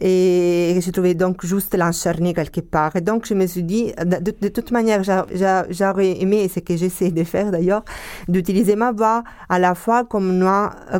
[0.00, 2.96] Et je trouvais donc juste l'encharner quelque part.
[2.96, 7.10] Et donc je me suis dit de, toute manière j'aurais aimé et ce que j'essaie
[7.10, 7.84] de faire d'ailleurs
[8.28, 10.48] d'utiliser ma voix à la fois comme,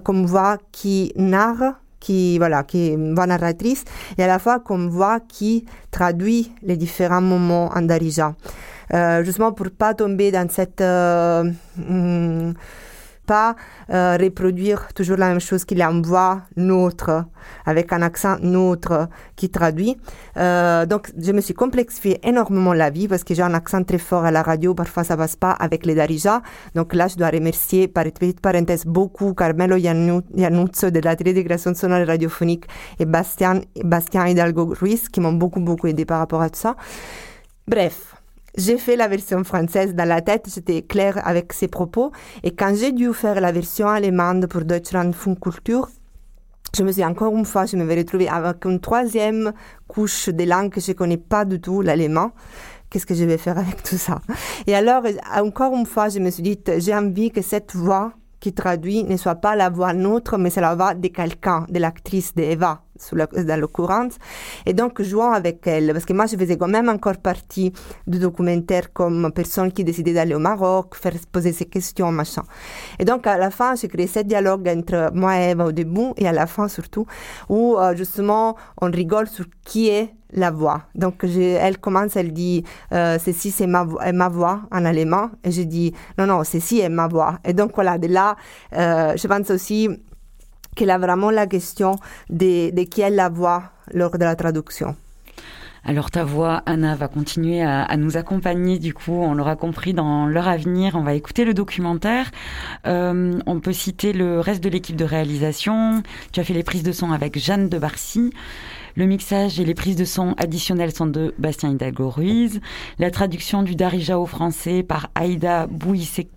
[0.04, 1.74] comme voix qui narre
[2.04, 3.84] qui voilà qui est voix narratrice
[4.18, 8.34] et à la fois comme voix qui traduit les différents moments en darija.
[8.92, 11.44] Euh, justement pour pas tomber dans cette euh,
[11.78, 12.52] hmm,
[13.26, 13.56] pas
[13.90, 17.24] euh, reproduire toujours la même chose qu'il envoie nôtre,
[17.66, 19.96] avec un accent nôtre qui traduit.
[20.36, 23.98] Euh, donc, je me suis complexifié énormément la vie parce que j'ai un accent très
[23.98, 24.74] fort à la radio.
[24.74, 26.42] Parfois, ça passe pas avec les Darija.
[26.74, 31.74] Donc là, je dois remercier, par petite parenthèse, beaucoup Carmelo Iannuzzo de l'atelier de création
[31.74, 32.66] sonore radiophonique
[32.98, 36.76] et Bastien, Bastien Hidalgo Ruiz qui m'ont beaucoup, beaucoup aidé par rapport à ça.
[37.66, 38.13] Bref,
[38.56, 42.12] j'ai fait la version française dans la tête, j'étais claire avec ses propos.
[42.42, 45.88] Et quand j'ai dû faire la version allemande pour Deutschland Funkkultur,
[46.76, 49.52] je me suis encore une fois, je me vais retrouver avec une troisième
[49.86, 52.32] couche de langue que je connais pas du tout, l'allemand.
[52.90, 54.20] Qu'est-ce que je vais faire avec tout ça?
[54.66, 55.02] Et alors,
[55.36, 59.16] encore une fois, je me suis dit, j'ai envie que cette voix qui traduit ne
[59.16, 63.60] soit pas la voix nôtre, mais c'est la voix de quelqu'un, de l'actrice d'Eva, dans
[63.60, 64.14] l'occurrence.
[64.66, 67.72] Et donc, jouant avec elle, parce que moi, je faisais quand même encore partie
[68.06, 72.42] du documentaire comme personne qui décidait d'aller au Maroc, faire poser ses questions, machin.
[72.98, 76.12] Et donc, à la fin, j'ai créé ce dialogue entre moi et Eva au début,
[76.16, 77.06] et à la fin surtout,
[77.48, 80.82] où euh, justement, on rigole sur qui est la voix.
[80.94, 85.30] Donc, elle commence, elle dit, euh, ceci c'est ma, ma voix en allemand.
[85.44, 87.38] Et je dis, non, non, ceci est ma voix.
[87.44, 88.36] Et donc, voilà, de là,
[88.72, 89.88] euh, je pense aussi
[90.74, 91.96] qu'il a vraiment la question
[92.30, 94.96] de, de qui est la voix lors de la traduction.
[95.86, 100.24] Alors ta voix, Anna, va continuer à, nous accompagner, du coup, on l'aura compris, dans
[100.26, 100.94] l'heure à venir.
[100.94, 102.30] On va écouter le documentaire.
[102.86, 106.02] Euh, on peut citer le reste de l'équipe de réalisation.
[106.32, 108.32] Tu as fait les prises de son avec Jeanne de Barcy.
[108.96, 112.62] Le mixage et les prises de son additionnelles sont de Bastien Hidalgo Ruiz.
[112.98, 116.30] La traduction du Darija au français par Aïda Bouissek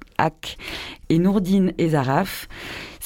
[1.09, 2.47] et Nourdine Ezaraf.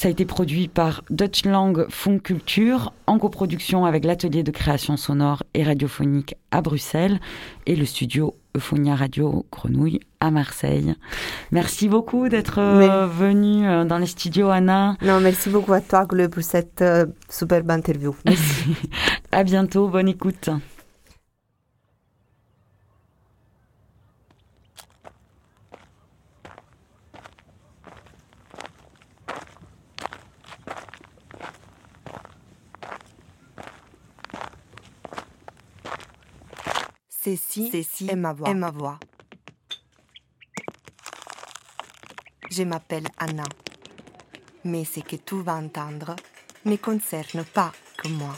[0.02, 5.44] Ça a été produit par Deutschlang Funk Culture en coproduction avec l'atelier de création sonore
[5.54, 7.20] et radiophonique à Bruxelles
[7.66, 10.96] et le studio Euphonia Radio Grenouille à Marseille.
[11.52, 14.96] Merci beaucoup d'être euh, venue euh, dans les studios, Anna.
[15.02, 18.12] Non, merci beaucoup à toi, Gleu, pour cette euh, superbe interview.
[18.24, 18.74] Merci.
[19.30, 20.50] à bientôt, bonne écoute.
[37.24, 38.48] Ceci, Ceci est ma voix.
[38.48, 38.98] Est ma voix.
[42.50, 43.44] Je m'appelle Anna.
[44.64, 46.16] Mais ce que tu vas entendre
[46.64, 48.36] ne concerne pas que moi.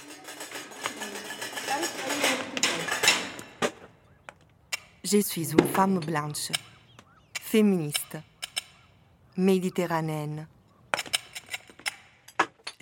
[5.02, 6.50] Je suis une femme blanche,
[7.40, 8.18] féministe,
[9.38, 10.46] méditerranéenne.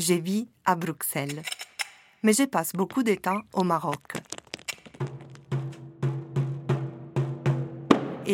[0.01, 1.43] Je vis à Bruxelles,
[2.25, 4.15] mais je passe beaucoup de temps au Maroc.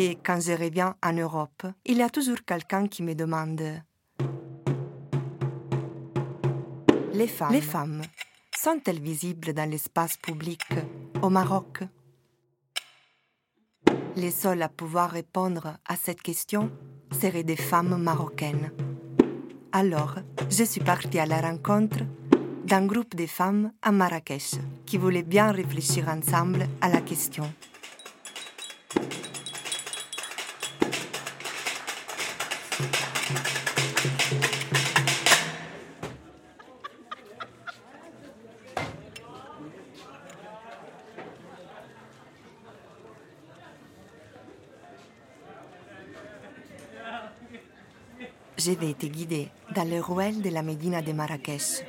[0.01, 3.61] Et quand je reviens en Europe, il y a toujours quelqu'un qui me demande
[7.13, 8.01] Les femmes, les femmes
[8.57, 10.61] sont-elles visibles dans l'espace public
[11.21, 11.83] au Maroc?
[14.15, 16.71] Les seules à pouvoir répondre à cette question
[17.11, 18.71] seraient des femmes marocaines.
[19.73, 20.15] Alors,
[20.49, 22.05] je suis partie à la rencontre
[22.63, 24.51] d'un groupe de femmes à Marrakech
[24.85, 27.51] qui voulaient bien réfléchir ensemble à la question.
[48.69, 51.81] Je vais été guidée dans les ruelles de la Médina de Marrakech.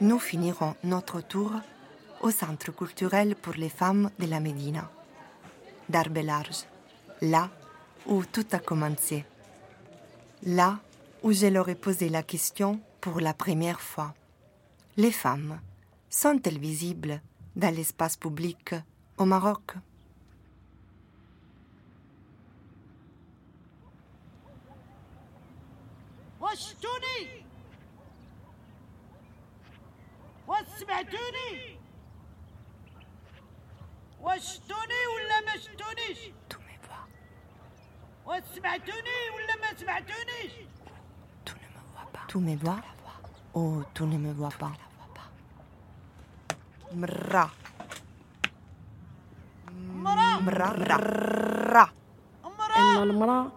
[0.00, 1.52] Nous finirons notre tour
[2.20, 4.90] au Centre culturel pour les femmes de la Médina,
[5.88, 6.66] d'Arbelarge,
[7.22, 7.48] là
[8.06, 9.24] où tout a commencé,
[10.42, 10.80] là
[11.22, 14.12] où je leur ai posé la question pour la première fois.
[14.98, 15.58] Les femmes
[16.10, 17.22] sont-elles visibles
[17.56, 18.74] dans l'espace public
[19.16, 19.76] au Maroc?
[46.93, 47.49] Mra,
[50.03, 50.97] مرا mra, ra,
[51.73, 51.85] ra,
[52.43, 53.51] مرا إن المرأة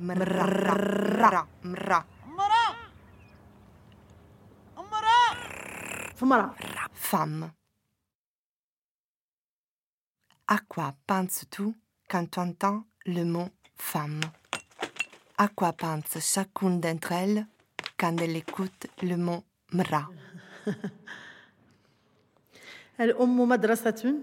[0.00, 0.46] mra,
[1.20, 2.00] ra, mra.
[2.26, 2.74] مرا
[4.76, 5.34] مرا
[6.16, 6.54] في مرأة
[7.10, 7.50] Femme.
[10.48, 11.74] À quoi penses-tu
[12.08, 14.20] quand tu entends le mot femme
[15.38, 17.46] À quoi pense chacune d'entre elles
[17.98, 20.08] quand elle écoute le mot mra
[22.99, 24.13] الأم مدرسة.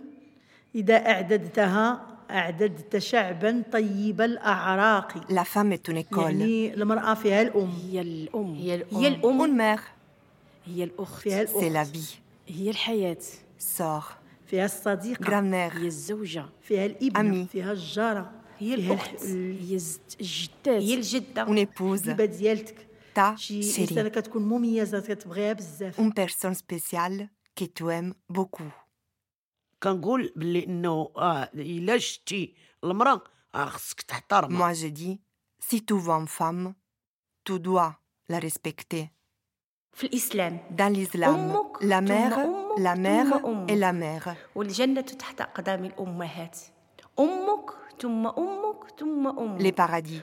[0.75, 5.19] إذا أعددتها أعددت شعبا طيب الأعراق.
[5.31, 7.71] La femme est une école, يعني المرأة فيها الأم.
[7.91, 8.55] هي الأم.
[8.55, 8.97] هي الأم.
[8.99, 9.43] هي الأم.
[9.43, 9.83] Une mère,
[10.67, 11.21] هي الأخت.
[11.23, 13.19] فيها c'est la الأخت vie, هي الحياة.
[13.79, 14.05] Sœur,
[14.47, 15.25] فيها الصديقة.
[15.25, 16.45] Grand-mère, هي الزوجة.
[16.63, 17.47] فيها الابن أمي.
[17.53, 18.31] فيها الجارة.
[18.59, 19.25] هي فيها الأخت.
[19.25, 21.45] ال- هي الز- الجدات هي الجدة.
[21.47, 22.75] Une épouse, الحبيبة ديالتك.
[23.19, 26.01] Ta شي إنسانة كتكون مميزة كتبغيها بزاف.
[26.01, 27.29] Une personne spéciale.
[27.57, 28.73] que tu aimes beaucoup.
[34.49, 35.21] Moi, je dis,
[35.59, 36.75] si tu vois une femme,
[37.45, 37.97] tu dois
[38.29, 39.11] la respecter.
[40.71, 42.39] Dans l'islam, la mère,
[42.77, 44.37] la mère et la mère.
[49.59, 50.21] Les paradis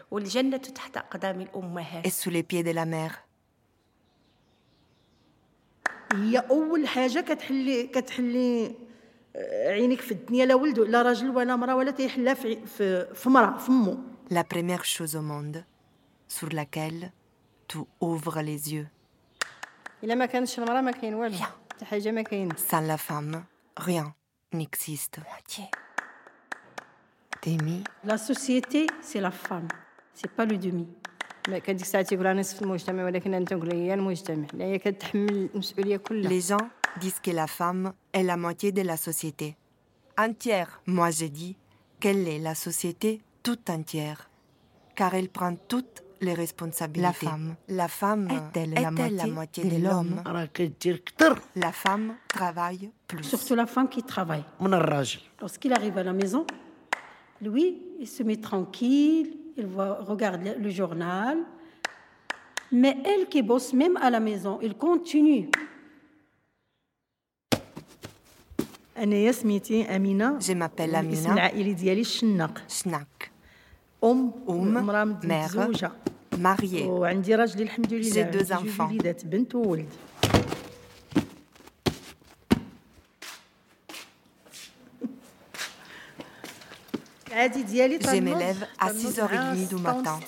[2.03, 3.27] est sous les pieds de la mère.
[6.12, 8.74] هي أول حاجة كتحلي كتحلي
[9.36, 13.14] آه، عينيك في الدنيا لا ولد لا راجل ولا مرأة ولا تيحلها في عي- في
[13.14, 13.98] في مرأة في مو
[14.30, 15.64] La première chose au monde
[16.28, 17.10] sur laquelle
[17.68, 18.86] tu ouvres les yeux.
[20.04, 23.44] إلا ما كانش المرأة ما كاين والو حتى حاجة ما كاين Sans la femme,
[23.76, 24.14] rien
[24.54, 25.16] n'existe.
[27.40, 29.68] T'aimes La société, c'est la femme,
[30.14, 30.88] c'est pas le demi.
[31.47, 31.61] Les
[36.41, 36.57] gens
[36.99, 39.57] disent que la femme est la moitié de la société.
[40.17, 40.81] Entière.
[40.85, 41.57] Moi, je dis
[41.99, 44.29] qu'elle est la société toute entière,
[44.95, 47.25] car elle prend toutes les responsabilités.
[47.25, 48.91] La femme, la femme est-elle la,
[49.27, 50.23] moitié de, de l'homme?
[51.55, 53.23] La femme travaille plus.
[53.25, 54.45] Surtout la femme qui travaille.
[55.41, 56.45] Lorsqu'il arrive à la maison,
[57.41, 61.37] lui, il se met tranquille, il voit, regarde le journal.
[62.71, 65.49] Mais elle qui bosse même à la maison, il continue.
[70.39, 71.51] Je m'appelle Amina.
[72.67, 73.31] Schnack.
[74.01, 74.33] Om,
[75.23, 75.69] mère,
[76.39, 76.89] mariée.
[78.01, 78.89] J'ai deux enfants.
[87.35, 90.19] Je m'élève à 6h30 du matin.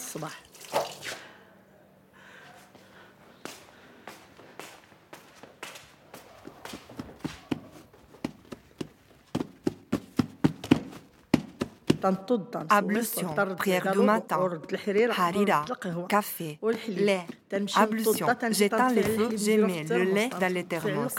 [12.69, 14.37] Ablution, prière du matin,
[15.17, 15.65] harira,
[16.07, 17.25] café, lait,
[17.75, 21.15] ablution, j'éteins les feux, je mets le lait dans les thermos.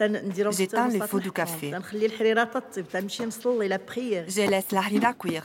[0.00, 0.20] القهوة.
[0.20, 1.46] تنديرو في J'éteins الترموس، le feu du تنحطهم.
[1.46, 1.72] café.
[1.72, 5.44] تنخلي الحريرة تطيب تنمشي نصلي لا بريير Je laisse la harira cuire.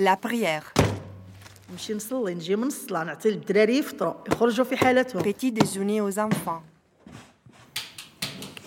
[0.00, 0.82] La prière.
[1.72, 6.62] نمشي نصلي نجي من الصلاة نعطي للدراري يفطروا يخرجوا في حالتهم Petit déjeuner aux enfants.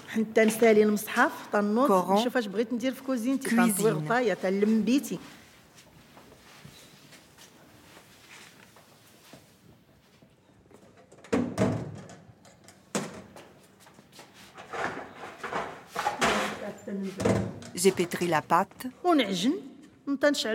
[0.10, 2.12] حتى نسالي المصحف تنوض Coran.
[2.12, 3.54] نشوف اش بغيت ندير في كوزينتي Cuisine.
[3.56, 5.20] تنطوي غطايا تنلم بيتي
[17.87, 18.89] j'ai pétri la pâte,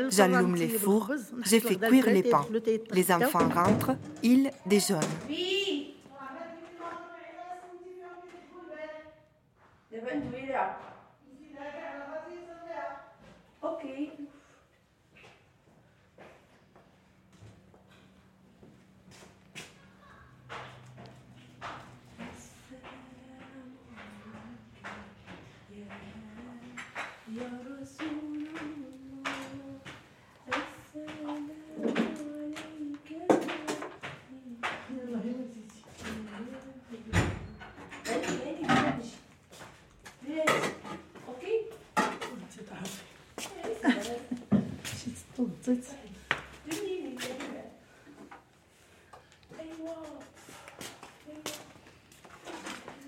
[0.10, 1.14] j'allume les fours,
[1.46, 2.46] j'ai fait cuire les pains.
[2.92, 5.00] Les enfants rentrent, ils déjeunent.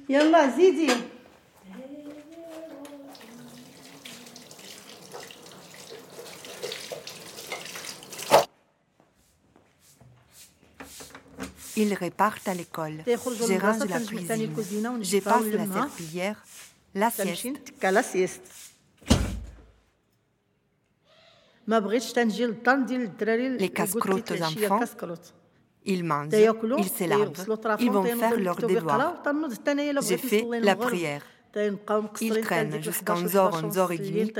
[0.09, 0.93] يلا زيدي
[11.77, 13.03] Ils repartent à l'école.
[13.05, 14.51] تيخرجوا Je range للمدرسة la تنجمع تاني cuisine.
[14.51, 16.37] الكوزينة Je ونجفها passe la ونلمها serpillière.
[16.97, 17.53] La تنمشي
[18.03, 18.41] sieste.
[21.66, 24.80] Les casse-croûtes enfants,
[25.86, 27.32] ils mangent, ils s'élavent,
[27.80, 29.22] ils vont faire leur devoir.
[30.02, 31.22] J'ai fait la prière.
[32.22, 34.34] Ils traînent jusqu'à 11h, 11h30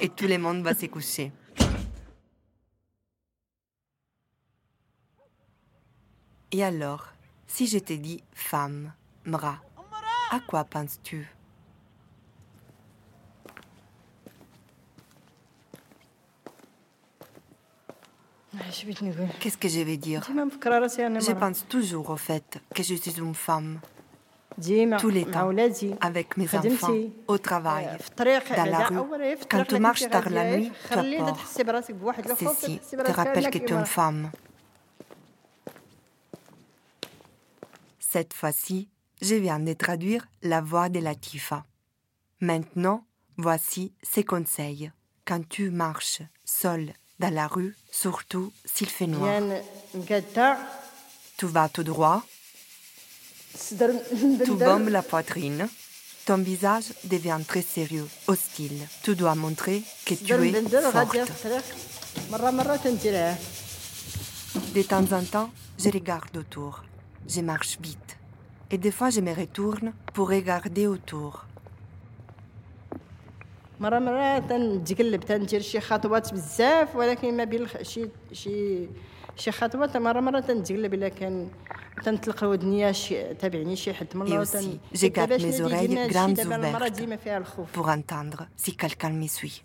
[0.00, 1.30] et tout le monde va se coucher.
[6.52, 7.08] Et alors,
[7.46, 8.92] si je t'ai dit femme,
[9.26, 9.58] Mra,
[10.30, 11.28] à quoi penses-tu?
[19.40, 23.80] Qu'est-ce que je vais dire Je pense toujours au fait que je suis une femme.
[25.00, 25.50] Tous les temps,
[26.00, 26.94] avec mes enfants,
[27.26, 28.96] au travail, dans la rue,
[29.50, 31.82] quand tu marches tard la nuit, tu as peur.
[32.38, 34.30] Ceci te rappelle que tu es une femme.
[37.98, 38.88] Cette fois-ci,
[39.20, 41.64] je viens de traduire la voix de Latifa.
[42.40, 43.04] Maintenant,
[43.36, 44.92] voici ses conseils.
[45.24, 49.40] Quand tu marches seul dans la rue, surtout s'il fait noir.
[51.36, 52.22] Tu vas tout droit,
[54.44, 55.68] tu bombes la poitrine,
[56.26, 58.86] ton visage devient très sérieux, hostile.
[59.02, 60.52] Tu dois montrer que tu es
[60.90, 61.16] forte.
[64.74, 66.82] De temps en temps, je regarde autour,
[67.28, 68.16] je marche vite,
[68.70, 71.44] et des fois je me retourne pour regarder autour.
[73.80, 78.88] مرة مرة تنتقلب تندير شي خطوات بزاف ولكن ما بين شي شي
[79.36, 81.48] شي خطوات مرة مرة تنتقلب إلا كان
[82.04, 84.44] تنطلق ودنيا شي تابعني شي حد من الله
[84.94, 89.26] je garde mes oreilles grandes المرة ouvertes ديما فيها الخوف pour entendre si quelqu'un me
[89.28, 89.62] suit.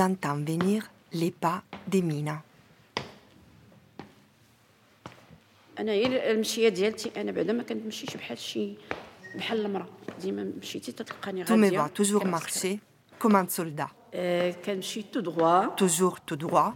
[0.00, 0.80] J'entends venir
[1.12, 2.42] les pas d'Emina.
[5.78, 8.74] انا هي المشيه ديالتي انا بعدا ما كنمشيش بحال شي
[9.34, 9.86] بحال المراه
[10.20, 12.76] ديما مشيتي تتلقاني Tu me غاديه vois toujours كنعسكر.
[12.78, 12.78] marcher
[13.24, 16.72] comme un soldat, آه، كنمشي تو دغوا toujours tout droit,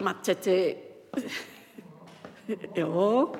[0.00, 0.76] ما تاتي
[2.76, 3.32] ايوا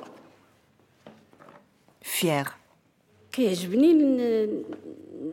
[2.04, 2.46] fier.
[3.32, 4.64] كيعجبني ن-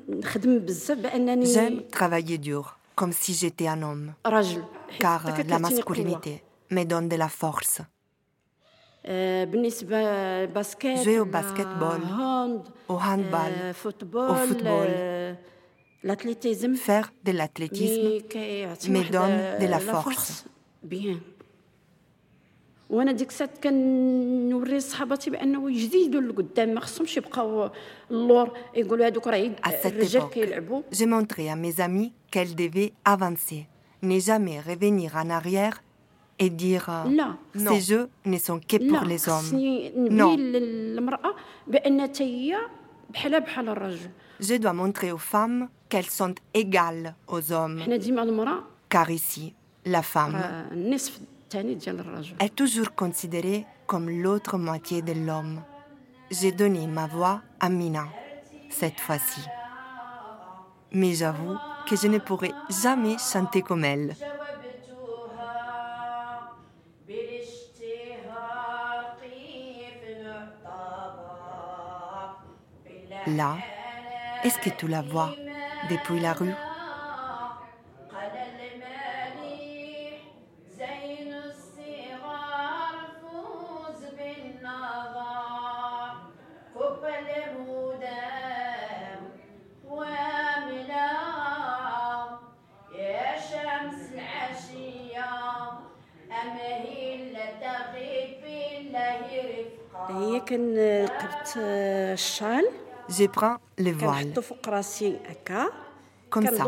[0.10, 4.15] نخدم بزاف بانني J'aime travailler dur, comme si j'étais un homme.
[4.99, 7.83] Car euh, la masculinité me donne de la force.
[9.05, 9.45] Jouer
[11.19, 12.01] au basketball,
[12.89, 14.37] au handball, au football,
[16.77, 18.23] faire de l'athlétisme
[18.89, 20.47] me donne de la force.
[22.84, 22.90] فورس.
[22.90, 27.70] بيان وانا ديك الساعه كنوري صحاباتي بانه يجديدوا لقدام ما خصهمش يبقاو
[28.12, 32.14] اللور يقولوا هذوك راه عيد À cette الرجال époque, كيلعبوا j'ai montré à mes amis
[32.32, 33.68] qu'elles devaient avancer,
[34.04, 35.82] ne jamais revenir en arrière
[36.40, 39.50] et dire euh, لا ces jeux ne sont que لا pour les hommes.
[39.50, 40.24] خصني Non.
[40.24, 41.36] نبين للمراه
[41.68, 42.58] بان حتى هي
[43.10, 44.10] بحالها بحال الرجل
[44.42, 48.64] Je dois montrer aux femmes qu'elles sont égales aux hommes, حنا ديما المراه
[48.96, 49.54] car ici,
[49.88, 51.33] la femme راه النصف الثاني ديال الرجل
[52.41, 55.63] est toujours considérée comme l'autre moitié de l'homme.
[56.31, 58.09] J'ai donné ma voix à Mina,
[58.71, 59.41] cette fois-ci.
[60.93, 61.57] Mais j'avoue
[61.89, 62.53] que je ne pourrai
[62.83, 64.15] jamais chanter comme elle.
[73.27, 73.57] Là,
[74.43, 75.35] est-ce que tu la vois
[75.91, 76.53] depuis la rue?
[103.09, 103.47] J'ai pris
[103.79, 104.33] le voile.
[106.31, 106.67] Comme ça.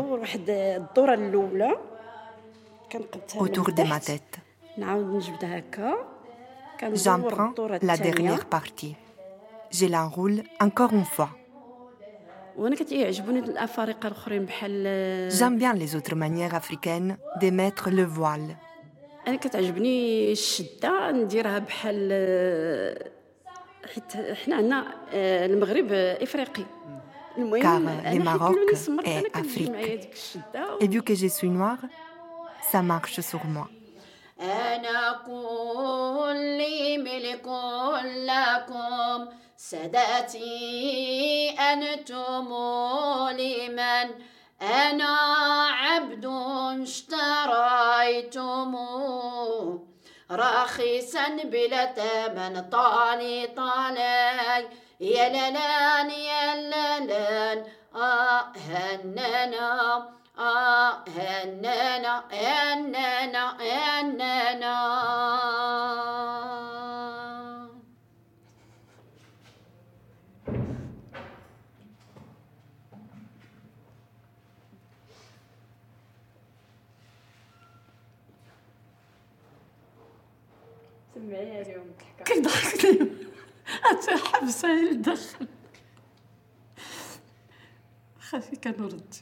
[3.39, 4.39] Autour de ma tête.
[6.93, 8.95] J'en prends la dernière partie.
[9.71, 11.29] Je l'enroule encore une fois.
[15.39, 18.55] J'aime bien les autres manières africaines de mettre le voile.
[23.87, 26.63] حيت حنا عندنا آه، المغرب إفريقي
[27.37, 28.55] Car المهم le أنا حيت Maroc
[29.05, 29.71] est Afrique.
[30.81, 31.81] Et vu que je suis noire,
[32.71, 33.67] ça marche sur moi.
[34.41, 37.47] أنا كلي ملك
[38.05, 39.27] لكم
[39.57, 42.47] سادتي أنتم
[43.31, 44.09] لمن
[44.61, 45.17] أنا
[45.71, 46.25] عبد
[46.81, 48.75] اشتريتم
[50.31, 54.67] راخصا بلا ثمن طالي طالي
[54.99, 57.63] يا لالان يا لالان
[57.95, 60.09] آه هننا
[60.39, 64.77] آه هننا هننا هننا
[81.27, 81.85] سمعيها اليوم
[82.25, 83.07] كيضحكني
[83.65, 85.47] حتى حبسه يدخل
[88.19, 89.13] خافي كنرد.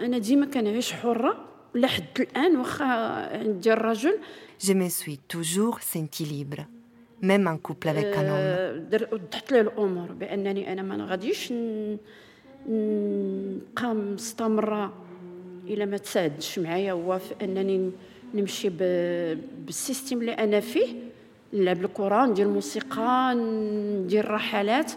[0.00, 2.84] أنا ديما كنعيش حرة لحد الآن واخا
[3.38, 4.18] عندي الرجل.
[4.64, 6.60] Je me suis toujours sentie libre,
[7.20, 8.38] même en couple avec un homme.
[8.38, 11.52] آه، در- وضحت لي الأمور بأنني أنا ما غاديش
[12.68, 14.92] نبقى مستمرة
[15.66, 17.90] الا ما تساعدش معايا هو في أنني
[18.34, 18.68] نمشي
[19.66, 20.86] بالسيستم اللي أنا فيه
[21.54, 24.92] نلعب الكرة ندير موسيقى ندير رحلات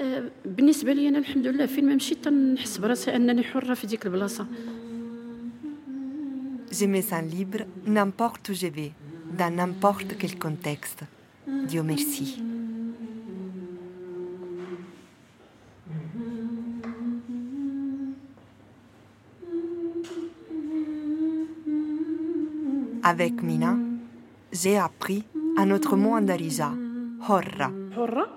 [0.00, 4.06] آه، بالنسبة لي أنا الحمد لله فين ما مشيت تنحس براسي أنني حرة في ديك
[4.06, 4.46] البلاصة
[6.80, 8.92] Je me sens libre n'importe où je vais,
[9.38, 11.00] dans n'importe quel contexte.
[11.68, 12.38] Dieu merci.
[23.04, 23.76] Avec Mina,
[24.52, 25.24] j'ai appris
[25.58, 26.28] un autre mot en
[27.28, 27.70] horra.
[27.96, 28.28] Horra?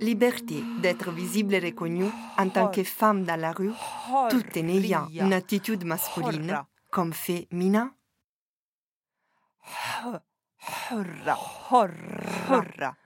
[0.00, 3.70] Liberté d'être visible et reconnue en tant que femme dans la rue,
[4.30, 7.92] tout en ayant une attitude masculine, comme fait Mina.
[10.90, 11.36] Horra.
[11.70, 11.90] Horra.
[12.50, 12.96] Horra.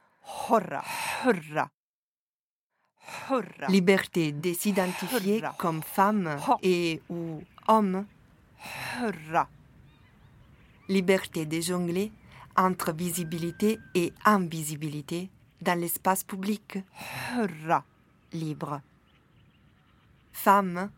[3.68, 8.06] Liberté de s'identifier comme femme et ou homme.
[10.88, 12.12] Liberté de jongler
[12.56, 15.30] entre visibilité et invisibilité
[15.60, 16.78] dans l'espace public.
[18.32, 18.80] Libre.
[20.32, 20.90] Femme.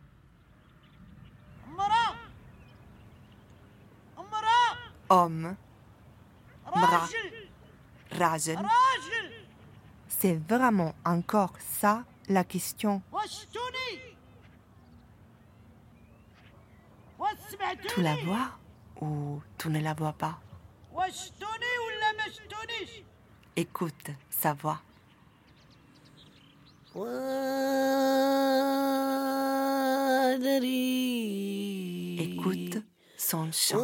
[5.10, 5.56] Homme.
[6.74, 7.08] Bras.
[8.10, 8.68] Ragen.
[10.24, 13.02] C'est vraiment encore ça la question.
[17.88, 18.58] Tout la voir
[19.02, 20.40] ou tout ne la vois pas?
[23.54, 24.80] Écoute sa voix.
[32.18, 32.82] Écoute
[33.18, 33.76] son chant.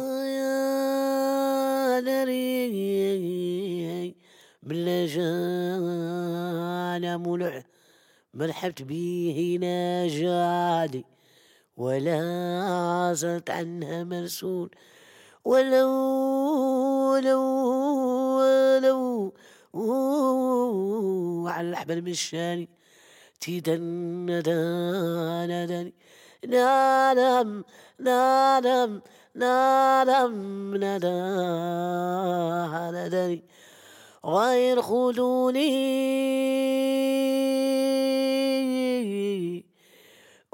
[4.63, 7.63] بلا جانا ملع
[8.33, 11.05] ما لحبت بيه ناجادي
[11.77, 14.69] ولا زلت عنها مرسول.
[15.45, 15.89] ولو
[17.11, 17.41] ولو
[18.37, 19.33] ولو
[21.47, 22.69] على الأحبال مشاني
[23.39, 25.93] تيدن داني
[26.47, 27.63] نادم
[27.99, 29.01] نادم
[29.35, 32.01] نادم نادم
[34.25, 35.71] غير خذوني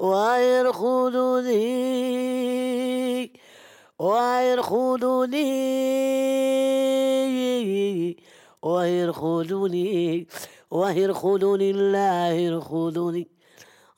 [0.00, 1.58] غير خذوني
[4.00, 5.48] غير خذوني
[8.64, 10.26] غير خذوني
[10.72, 13.28] غير خذوني لا غير خذوني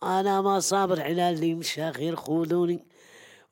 [0.02, 2.84] أنا ما صابر على اللي مشى غير خذوني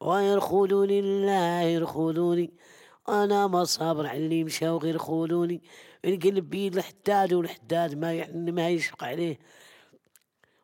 [0.03, 2.51] غير خذوني لا غير خذوني
[3.09, 5.63] أنا ما صابر على اللي مشى وغير خذوني
[6.05, 9.39] نقلب بيد الحداد والحداد ما يعني ما يشفق عليه.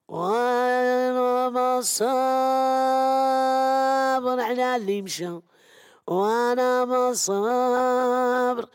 [0.09, 2.05] وأنا ما صابر
[4.41, 5.41] على اللي مشى
[6.07, 8.69] وأنا ما صابر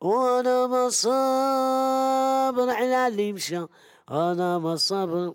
[0.00, 3.66] وأنا ما صابر على اللي مشى
[4.10, 5.34] أنا ما صابر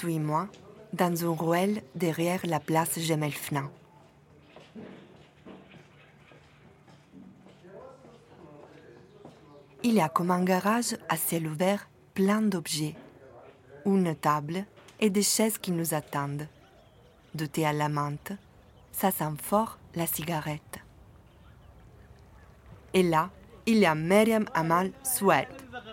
[0.00, 0.48] Suis-moi
[0.94, 3.64] dans une ruelle derrière la place Gemelfna.
[9.82, 12.96] Il y a comme un garage à ciel ouvert plein d'objets.
[13.84, 14.64] Une table
[15.00, 16.48] et des chaises qui nous attendent.
[17.34, 18.32] Du thé à la menthe.
[18.92, 20.78] Ça sent fort la cigarette.
[22.94, 23.28] Et là,
[23.66, 25.46] il y a Myriam Amal Soued,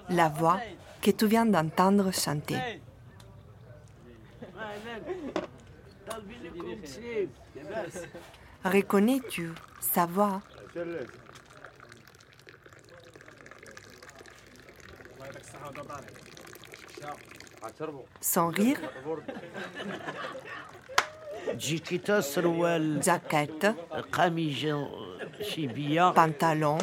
[0.07, 0.61] la voix
[1.01, 2.79] que tu viens d'entendre chanter.
[8.63, 10.41] Reconnais-tu sa voix?
[18.21, 18.77] Sans rire?
[23.01, 23.67] Jaquette.
[26.13, 26.77] Pantalon.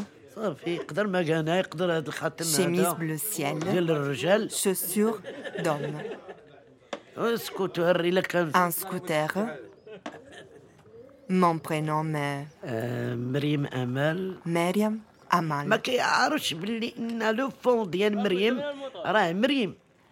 [2.43, 3.59] Chemise bleu ciel.
[4.51, 5.21] Chaussures
[5.63, 6.01] d'homme.
[7.17, 9.33] Un scooter,
[11.29, 12.47] Mon prénom est...
[12.67, 14.35] Euh, Miriam Amal.
[14.45, 14.99] Miriam
[15.31, 15.69] Amal.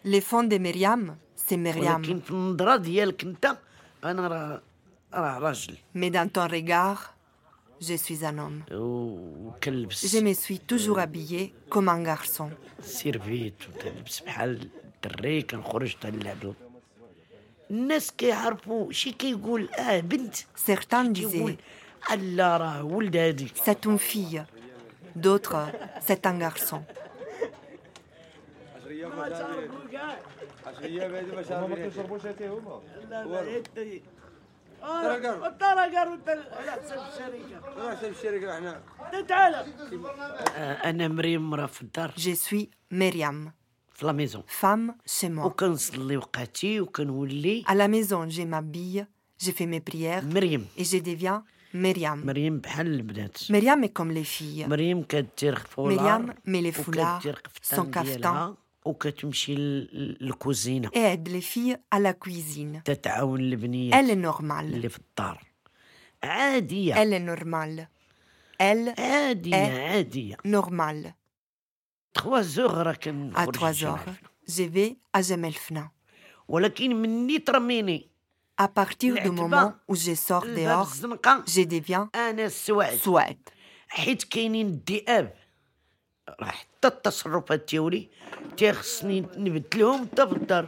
[0.05, 2.03] Le fond de Miriam, c'est Miriam.
[5.95, 7.15] Mais dans ton regard,
[7.81, 8.63] je suis un homme.
[8.71, 12.51] Je me suis toujours habillé comme un garçon.
[20.55, 21.57] Certains disaient
[23.55, 24.45] C'est une fille.
[25.17, 25.69] D'autres,
[26.01, 26.85] c'est un garçon.
[42.17, 43.53] Je suis Myriam.
[43.94, 45.46] في لا ميزون femme chez moi.
[45.46, 49.06] وكنصلي وقعتي وكنولي À la maison, je m'habille,
[49.44, 51.44] je fais mes prières مريم et je deviens
[51.74, 52.26] Myriam.
[52.26, 54.68] مريم بحال البنات Myriam est comme les filles.
[54.68, 58.56] مريم كدير فولار مريم met les foulards, وكدير son قفطان caftan ديالها
[58.86, 62.82] وكتمشي لل- للكوزينه et aide les filles à la cuisine.
[62.86, 64.74] تتعاون البنيات Elle est normale.
[64.74, 65.44] اللي في الدار
[66.24, 67.88] عاديه Elle est normale.
[68.62, 71.14] Elle عاديه est عاديه normale.
[72.14, 73.98] 3 زوغ راه À كنخرج 3 الجامع.
[74.06, 75.82] heures, je vais à Gemelfna.
[76.48, 78.10] ولكن مني ترميني
[78.62, 82.98] À partir du العتبة، moment où je sors الباب dehors, الزنقه je deviens انا السوعد
[83.00, 83.36] Souad.
[83.88, 85.34] حيت كاينين الذئاب
[86.40, 88.10] راه حتى التصرفات ديالي
[88.58, 90.68] تيخصني نبدلهم حتى في الدار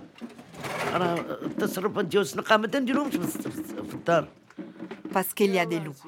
[0.94, 4.28] راه التصرفات ديال السنقه ما تنديرهمش في الس- في الس- في الدار
[5.14, 6.04] Parce qu'il y a des loups,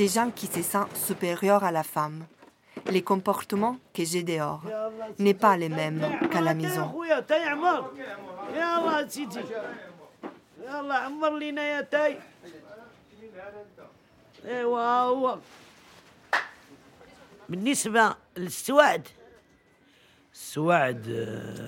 [0.00, 2.18] des gens qui se sentent supérieurs à la femme.
[2.89, 4.61] les comportements que j'ai dehors
[5.19, 6.01] n'est pas les mêmes
[6.31, 6.89] qu'à la maison.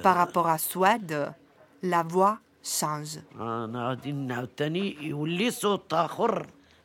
[0.01, 1.33] Par rapport à Suède,
[1.81, 3.19] la voix change.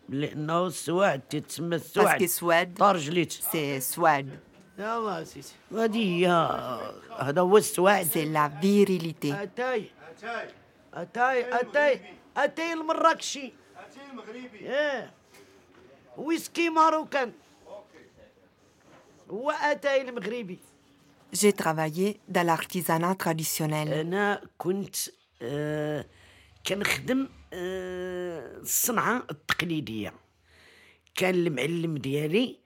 [0.10, 3.32] انا غادي نعاود تاني يولي صوت اخر لانه السواد تتسمى Parce السواد que Suède, طارجليت
[3.34, 4.30] c'est Suède,
[4.80, 6.28] يلا سيدي هذه هي
[7.20, 9.34] هذا هو السواد c'est la virilité.
[9.34, 9.90] اتاي
[10.94, 12.02] اتاي اتاي
[12.38, 15.14] اتاي المراكشي اتاي المغربي ايه
[16.18, 17.32] ويسكي ماروكان
[19.32, 20.60] هو اتاي المغربي
[21.42, 23.94] J'ai travaillé dans l'artisanat traditionnel.
[23.94, 24.96] انا كنت
[25.42, 26.06] آه
[26.68, 30.15] كنخدم الصنعة التقليدية.
[31.15, 32.59] كان المعلم ديالي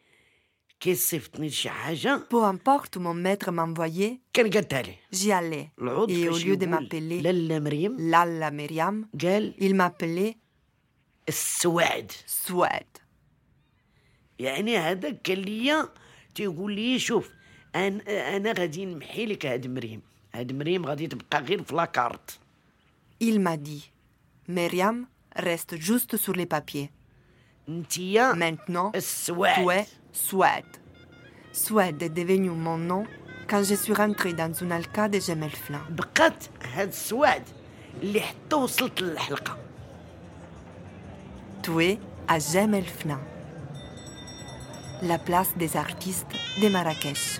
[0.80, 2.26] كيصيفطني شي حاجة.
[2.30, 5.70] Peu importe où mon maître m'envoyait, كنقدها ليه j'y allais.
[5.78, 7.96] العود Et au فاش lieu de يقول m'appeler لالا مريم.
[7.96, 10.36] Lalla Myriam, قال il m'appelait
[11.28, 12.12] السواد.
[12.46, 13.00] Suède.
[14.38, 15.88] يعني هذا كان ليا
[16.34, 17.30] تيقول لي شوف
[17.74, 20.02] أنا أنا غادي نمحي لك هاد مريم.
[20.34, 22.38] هاد مريم غادي تبقى غير في لاكارت.
[23.22, 23.91] Il m'a dit
[24.51, 26.89] Myriam reste juste sur les papiers.
[27.69, 30.77] انتيا Maintenant, السواد tu es Suède.
[31.53, 33.03] Suède est devenu mon nom
[33.49, 35.81] quand je suis rentrée dans une alcade de Gemelflin.
[35.89, 37.43] بقات هاد السواد
[38.03, 39.57] اللي حتى وصلت للحلقه
[41.63, 41.99] Tu es
[42.29, 43.19] à Gemelflin,
[45.01, 47.39] la place des artistes de Marrakech.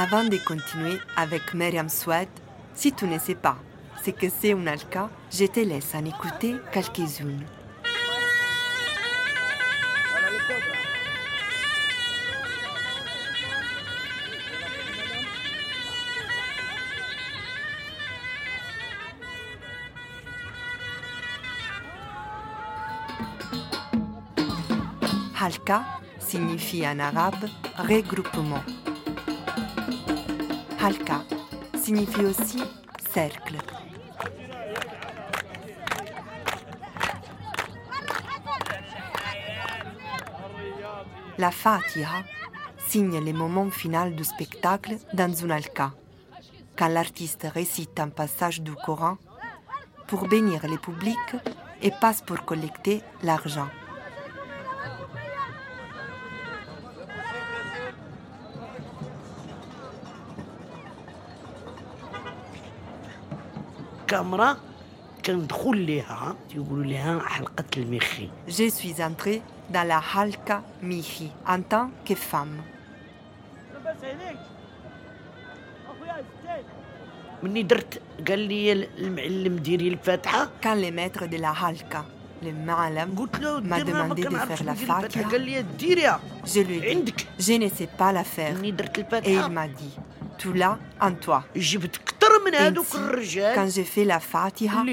[0.00, 2.28] Avant de continuer avec Myriam Suède,
[2.72, 3.56] si tu ne sais pas
[4.04, 7.44] ce que c'est une alka, je te laisse en écouter quelques-unes.
[25.40, 25.82] Halka
[26.20, 28.62] signifie en arabe regroupement.
[30.80, 31.22] Halka
[31.74, 32.62] signifie aussi
[33.10, 33.56] cercle.
[41.36, 42.22] La Fatiha
[42.78, 45.92] signe le moment final du spectacle dans une alka,
[46.76, 49.18] quand l'artiste récite un passage du Coran
[50.06, 51.18] pour bénir le public
[51.82, 53.68] et passe pour collecter l'argent.
[64.07, 64.57] كاميرا
[65.25, 69.41] كندخل ليها تيقولوا لها حلقه المخي Je suis entrée
[69.73, 72.61] dans la Halka Mihi en tant que femme.
[77.43, 82.03] مني درت قال لي المعلم ديري الفاتحه Quand le maître de la Halka,
[82.43, 85.31] le Ma'alam, قلت له m'a دير ما demandé de كنعرفش faire la ندير الفاتحه Fatiha,
[85.31, 88.53] قال لي ديريها je lui ai dit, عندك je ne sais pas la faire.
[88.59, 89.95] مني درت Et il الفاتحه m'a dit,
[90.37, 91.41] tu l'as en toi.
[91.55, 92.16] جبت كثر من هذوك
[93.54, 94.84] Quand j'ai fait la Fatiha,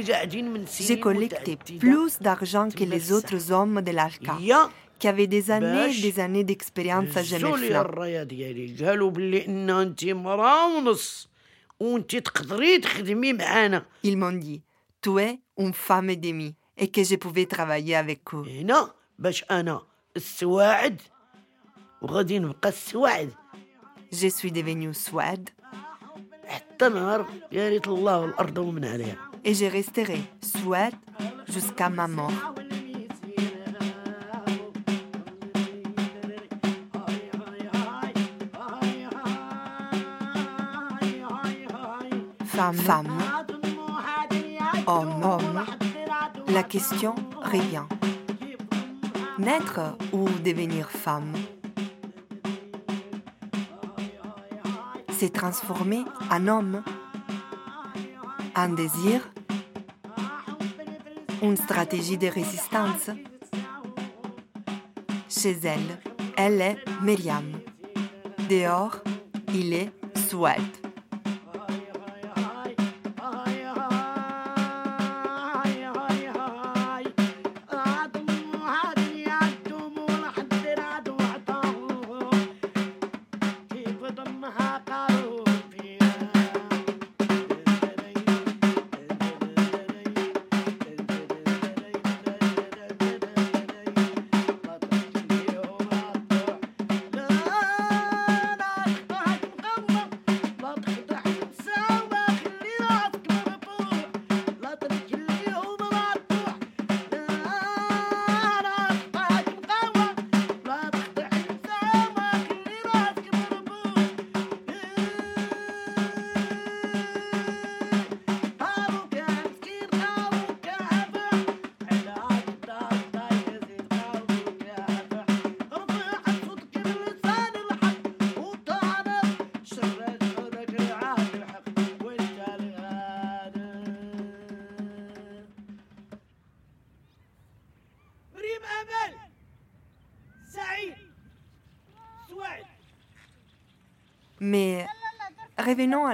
[0.79, 4.37] j'ai collecté plus d'argent que les autres hommes de l'Alqa
[4.99, 7.87] qui avaient des années et des années d'expérience à Gemefla.
[14.03, 14.63] Ils m'ont dit,
[15.01, 16.19] tu es une femme et
[16.77, 18.45] et que je pouvais travailler avec eux.
[24.11, 25.49] Je suis devenue Suède
[29.43, 30.93] et je resterai Suède
[31.47, 32.31] jusqu'à ma mort.
[42.45, 43.21] Femme, femme,
[44.87, 45.65] homme, homme,
[46.47, 47.83] la question revient.
[49.37, 51.33] Naître ou devenir femme?
[55.19, 56.83] Se transformer en homme
[58.53, 59.31] Un désir
[61.41, 63.09] Une stratégie de résistance
[65.29, 65.99] Chez elle,
[66.35, 67.49] elle est Myriam.
[68.49, 68.97] Dehors,
[69.53, 69.91] il est
[70.27, 70.84] Suède.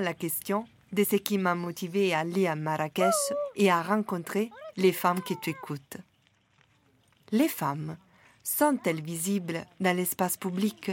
[0.01, 3.13] La question de ce qui m'a motivé à aller à Marrakech
[3.55, 5.97] et à rencontrer les femmes que tu écoutes.
[7.31, 7.97] Les femmes
[8.43, 10.91] sont-elles visibles dans l'espace public?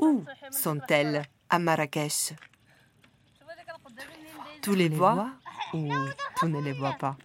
[0.00, 2.34] Où sont-elles à Marrakech?
[4.62, 5.30] Tu les vois
[5.72, 5.88] ou
[6.38, 7.16] tu ne les vois pas?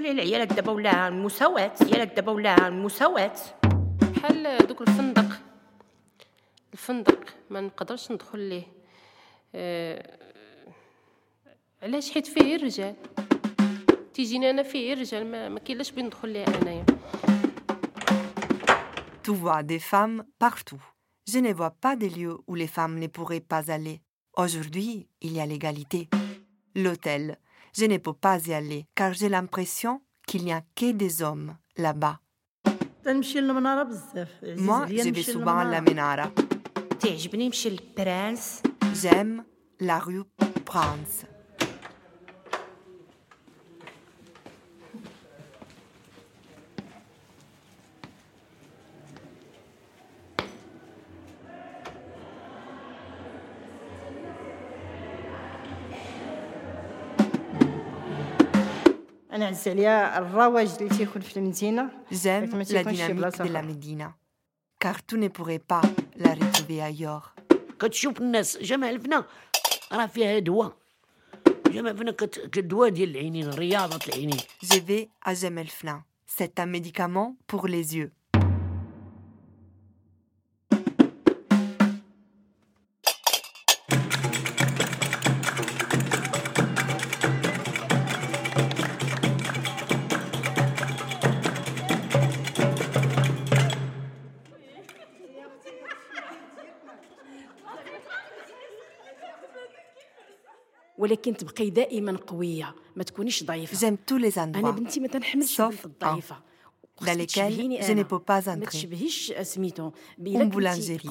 [0.00, 3.34] ليه العيالات دابا ولا المساواة عيالات دابا ولا المساواة
[4.16, 5.40] بحال دوك الفندق
[6.72, 7.20] الفندق
[7.50, 8.62] ما نقدرش ندخل ليه
[9.54, 10.18] آه
[11.82, 12.94] علاش حيت فيه الرجال
[14.14, 16.84] تيجيني أنا فيه الرجال ما, ما كاين لاش بين ندخل ليه انايا
[19.28, 20.82] Tu vois des femmes partout.
[21.30, 24.00] Je ne vois pas de lieux où les femmes ne pourraient pas aller.
[24.38, 26.08] Aujourd'hui, il y a l'égalité.
[26.74, 27.36] L'hôtel,
[27.78, 31.56] Je ne peux pas y aller, car j'ai l'impression qu'il n'y a que des hommes
[31.76, 32.18] là-bas.
[34.56, 36.32] Moi, je vais souvent à la Menara.
[38.94, 39.44] J'aime
[39.78, 40.24] la rue
[40.64, 41.24] Prince.
[62.11, 63.67] J'aime ما la تيكونش شي dynamique بلاصه de la أخرى.
[63.73, 64.11] Médina.
[64.79, 65.81] Car tu ne pourrais pas
[66.17, 67.33] la retrouver ailleurs.
[67.79, 69.25] كتشوف الناس جمع الفنا
[69.91, 70.73] راه فيها دواء
[71.67, 76.03] جمع الفنا كت- كدواء ديال العينين رياضة العينين Je vais à Gemelfna.
[76.27, 78.11] C'est un médicament pour les yeux.
[101.07, 104.75] ولكن تبقي دائما قويه ما تكونيش ضعيفه J'aime tous les انا endroits.
[104.75, 108.03] بنتي ما تنحملش Sauf البنت الضعيفه dans وخصك lesquels تشبهيني je أنا.
[108.03, 108.69] ne peux pas ما entrer.
[108.69, 111.09] تشبهيش سميتو Une boulangerie.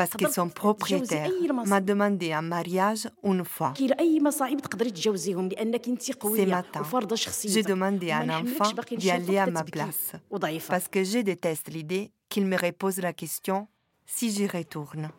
[0.00, 1.30] Parce que son propriétaire
[1.72, 3.72] m'a demandé en mariage une fois.
[3.72, 7.70] كاين اي مصاعب تقدري تجاوزيهم لانك انت Ce قويه matin, وفارضه j'ai شخصيتك demandé
[8.10, 10.16] à وما un نحملكش enfant باقي d'y نشوفك aller à ma كتبكي place.
[10.30, 13.66] وضعيفه Parce que je déteste l'idée qu'il me repose la question
[14.06, 15.10] si j'y retourne.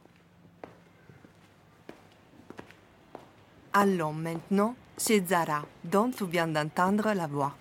[3.73, 7.53] Allons maintenant chez Zara, dont tu viens d'entendre la voix.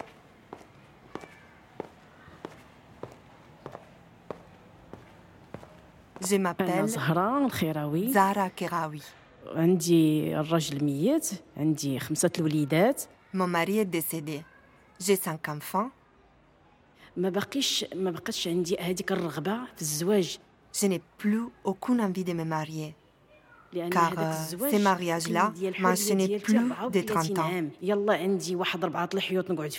[6.21, 9.03] Je انا m'appelle زهره الخيراوي Zara Kerawi.
[9.55, 13.03] عندي الراجل ميت عندي خمسه الوليدات
[13.35, 14.43] Mon mari est décédé.
[15.01, 15.91] J'ai cinq enfants.
[17.17, 20.39] ما باقيش ما بقاش عندي هذيك الرغبه في الزواج
[20.83, 22.95] Je n'ai plus aucune envie de me marier.
[23.92, 24.32] car euh,
[24.70, 27.52] ces mariages-là mentionnaient plus de 30 ans.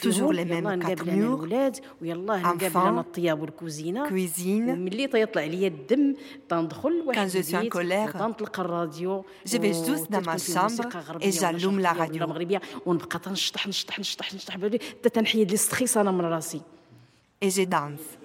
[0.01, 1.47] Toujours les mêmes quatre murs,
[2.45, 3.05] enfants,
[4.07, 4.91] cuisine.
[7.15, 8.13] Quand je suis en colère,
[9.45, 10.89] je vais juste dans ma chambre
[11.21, 12.25] et j'allume la radio.
[17.43, 18.19] Et je danse.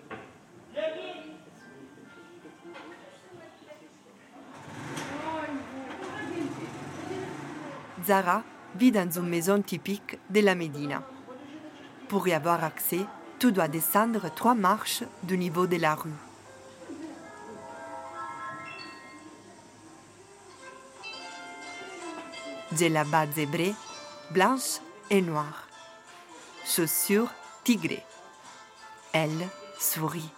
[8.06, 8.44] Zara
[8.76, 11.02] vit dans une maison typique de la Médina.
[12.08, 13.06] Pour y avoir accès,
[13.40, 16.12] tu dois descendre trois marches du niveau de la rue.
[22.78, 23.74] J'ai la bas zébrée,
[24.32, 24.80] blanche
[25.10, 25.68] et noire.
[26.66, 27.32] Chaussures
[27.64, 28.04] tigrées.
[29.14, 29.48] Elle
[29.80, 30.30] sourit.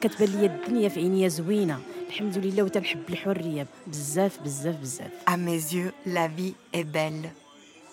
[0.00, 5.74] كتبان لي الدنيا في عينيا زوينه الحمد لله وتنحب الحريه بزاف بزاف بزاف À mes
[5.74, 7.30] yeux, la vie est belle.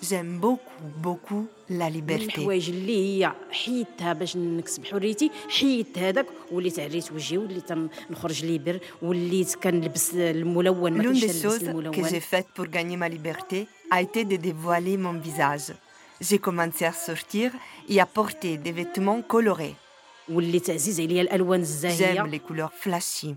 [0.09, 2.23] J'aime beaucoup, beaucoup la من liberté.
[2.39, 7.71] الحوايج اللي هي حيدتها باش نكسب حريتي حيدت هذاك وليت عريت وجهي وليت
[8.09, 12.47] نخرج ليبر وليت كنلبس الملون ما L'une كنتش des نلبس choses que الملون j'ai faites
[12.55, 15.73] pour gagner ma liberté a été de dévoiler mon visage.
[16.27, 17.51] J'ai commencé à sortir
[17.89, 19.75] et à porter des vêtements colorés.
[20.28, 22.14] واللي تعزيز عليا الألوان الزاهية.
[22.14, 23.34] جام لي كولور فلاشي.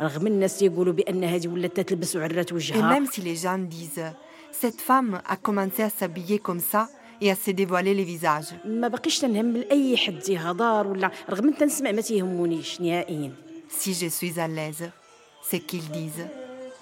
[0.00, 2.94] رغم الناس يقولوا بأن هذه ولات تلبس عرات وجهها.
[2.94, 4.00] اي ميم سي لي جان ديز
[4.52, 6.88] سيت فام ا كومونسي ا سابيي كوم سا
[7.22, 11.56] اي ا سي ديفوالي لي فيزاج ما بقيتش تنهم لأي حد يها ولا رغم أن
[11.56, 13.32] تنسمع ما تيهمونيش نهائيا.
[13.70, 14.84] سي جي سويز اليز
[15.50, 16.26] سي كيل ديز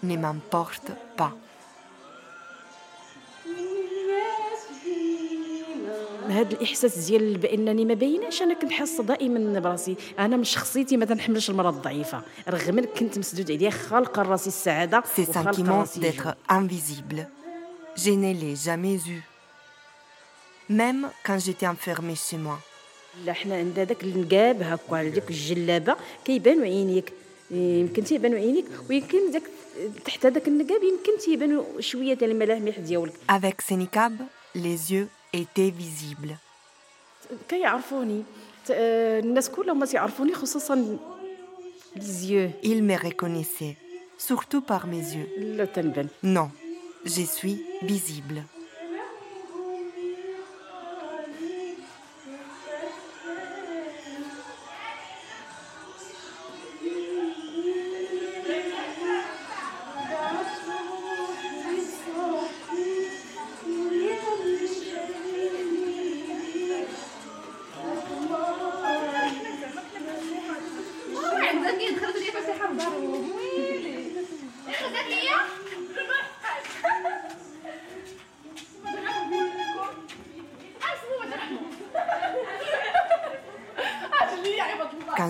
[0.03, 1.33] ني مامبورت با
[6.31, 11.51] هذا الإحساس ديال بأنني ما بايناش أنا كنحس دائما براسي أنا من شخصيتي ما تنحملش
[11.51, 15.85] المرأة الضعيفة رغم كنت مسدود عليا خالقة راسي السعادة راسي الجو.
[15.85, 17.29] d'être invisible,
[17.97, 19.23] je ne l'ai jamais eu.
[20.69, 22.59] Même quand j'étais enfermée chez moi.
[23.25, 27.13] لا حنا عندنا داك النقاب هكا على ديك الجلابة كيبانوا عينيك
[27.51, 29.43] يمكن تيبانوا عينيك ويمكن داك
[30.05, 34.13] تحت هذاك النقاب يمكن تيبانوا شوية ديال الملامح ديالك Avec ce niqab,
[34.55, 36.39] les yeux était visible.
[42.63, 43.77] Ils me reconnaissait,
[44.19, 45.29] surtout par mes yeux.
[46.23, 46.51] Non,
[47.05, 48.45] je suis visible.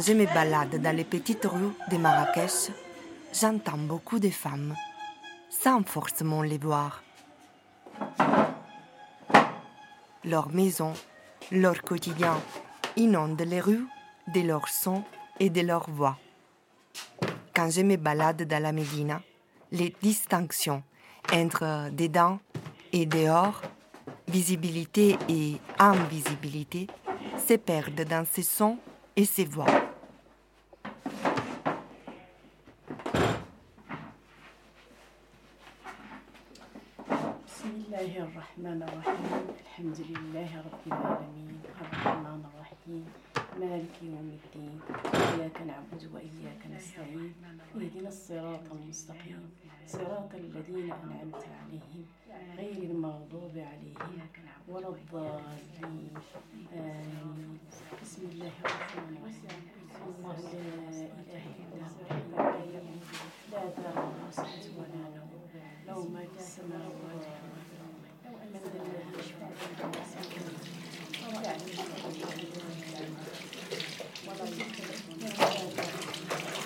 [0.06, 2.70] Je me balade dans les petites rues de Marrakech,
[3.32, 4.76] j'entends beaucoup de femmes,
[5.50, 7.02] sans forcément les voir.
[10.24, 10.92] Leur maison,
[11.50, 12.40] leur quotidien
[12.96, 13.86] inondent les rues
[14.32, 15.02] de leurs sons
[15.40, 16.16] et de leurs voix.
[17.52, 19.22] Quand je me balade dans la Médina,
[19.72, 20.84] les distinctions
[21.32, 22.38] entre dedans
[22.92, 23.60] et dehors,
[24.28, 26.86] visibilité et invisibilité,
[27.48, 28.78] se perdent dans ces sons
[29.16, 29.85] et ces voix.
[39.96, 41.60] الحمد لله رب العالمين.
[41.80, 43.04] الرحمن الرحيم.
[43.60, 44.80] مالك يوم الدين.
[45.14, 47.34] إياك نعبد وإياك نستعين.
[47.76, 49.42] اهدنا الصراط المستقيم.
[49.86, 52.04] صراط الذين أنعمت عليهم
[52.56, 54.20] غير المغضوب عليهم
[54.68, 56.10] ولا الضالين.
[56.76, 57.58] آمين.
[58.02, 59.64] بسم الله الرحمن الرحيم.
[60.22, 60.36] لا
[61.24, 63.00] إله إلا هو الحي القيوم.
[63.52, 63.62] لا
[64.30, 65.32] سنة ولا نوم.
[65.86, 67.45] له ما في السماوات
[75.18, 76.65] Thank you.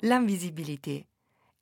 [0.00, 1.06] l'invisibilité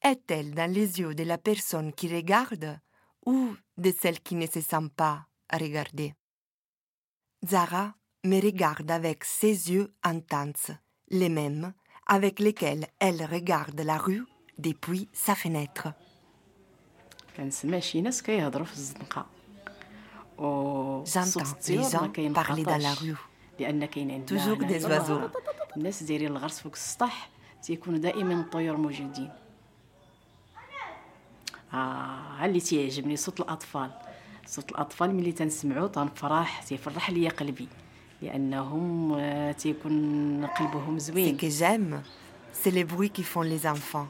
[0.03, 2.79] est-elle dans les yeux de la personne qui regarde
[3.25, 6.15] ou de celle qui ne se sent pas regarder
[7.45, 10.71] Zara me regarde avec ses yeux intenses,
[11.09, 11.73] les mêmes
[12.07, 14.25] avec lesquels elle regarde la rue
[14.59, 15.89] depuis sa fenêtre.
[17.37, 17.51] J'entends
[21.69, 23.17] les gens parler dans la rue.
[24.27, 25.23] Toujours des oiseaux.
[27.67, 29.31] تيكونوا دائما الطيور موجودين.
[31.75, 33.91] آه اللي تيعجبني صوت الأطفال.
[34.47, 37.69] صوت الأطفال ملي تنسمعو تنفرح تيفرح ليا قلبي.
[38.23, 41.39] لأنهم آه، تيكون قلبهم زوين.
[41.39, 42.03] Que j'aime,
[42.53, 44.09] c'est les bruits qui font les enfants.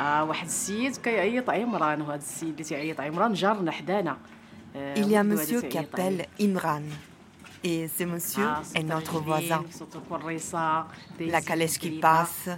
[0.00, 4.16] آه واحد السيد كيعيط عمران وهذا السيد اللي تيعيط عمران جارنا حدانا.
[4.76, 6.82] آه، Il y a un monsieur qui appelle Imran.
[7.63, 9.63] Et ce monsieur Ah, est notre voisin.
[9.71, 10.87] صوت الكريصة
[11.19, 12.49] La calèche qui passe.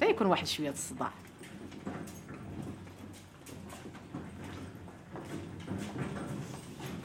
[0.00, 1.10] فيكون واحد شوية الصداع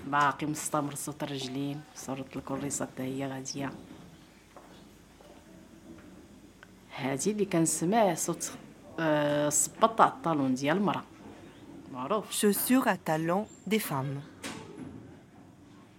[0.08, 3.72] باقي مستمر صوت الرجلين صوت الكريصة حتى هي غادية
[6.96, 8.52] هادي اللي كنسمع صوت
[9.00, 11.04] آه، الصباط تاع الطالون ديال المرأة
[11.94, 14.20] معروف Chaussures à talons des femmes.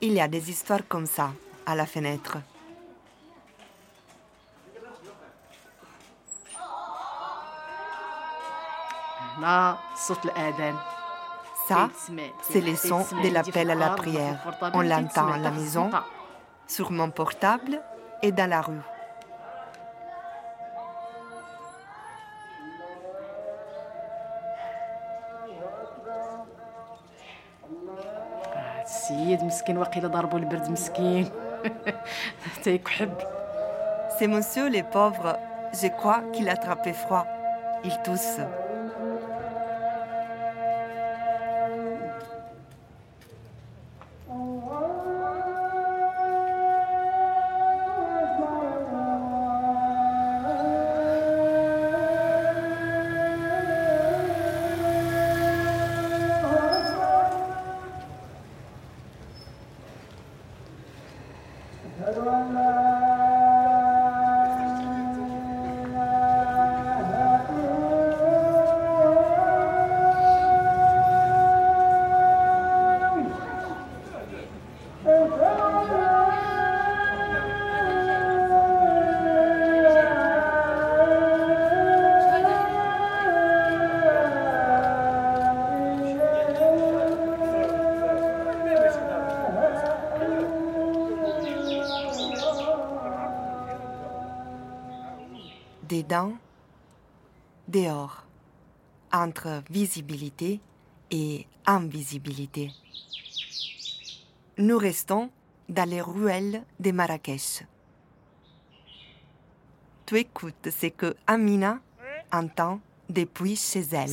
[0.00, 1.30] Il y a des histoires comme ça
[1.66, 2.38] à la fenêtre.
[11.68, 11.90] Ça,
[12.42, 14.38] c'est le son de l'appel à la prière.
[14.74, 15.90] On l'entend à la maison,
[16.66, 17.80] sur mon portable
[18.22, 18.80] et dans la rue.
[34.18, 35.38] Ces messieurs les pauvres,
[35.72, 37.26] je crois qu'il attrapait froid.
[37.84, 38.40] Ils toussent.
[62.18, 62.67] Everyone
[99.70, 100.60] visibilité
[101.10, 102.70] et invisibilité.
[104.58, 105.30] Nous restons
[105.68, 107.62] dans les ruelles de Marrakech.
[110.06, 111.80] Tu écoutes ce que Amina
[112.32, 114.08] entend depuis chez elle.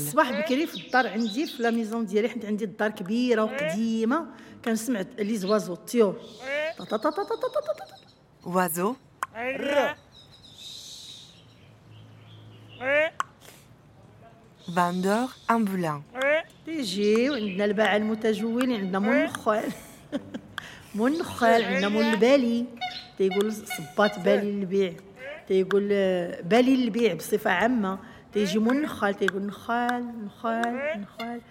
[8.45, 8.97] Oiseau.
[14.75, 16.01] Vendeur ambulant.
[16.65, 19.63] تيجيو عندنا الباعة المتجولين عندنا مول النخال
[20.95, 22.65] مول النخال عندنا مول البالي.
[23.17, 24.93] تيقول صباط بالي للبيع.
[25.47, 27.99] تيقول آه، بالي للبيع بصفة عامة.
[28.33, 31.41] تيجي مول النخال تيقول نخال نخال نخال.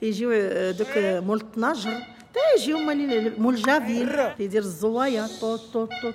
[0.00, 1.92] تيجيو آه، دوك آه، مول الطناجر.
[2.56, 2.78] تيجيو
[3.38, 5.26] مول جافيل تيدير الزوايا.
[5.40, 6.14] طوط طوط طوط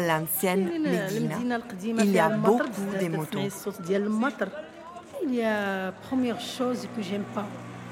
[0.00, 1.58] l'ancienne Médina.
[1.82, 2.64] Il y a beaucoup
[3.00, 3.38] de motos.
[5.22, 7.46] Il y a la première chose que j'aime pas,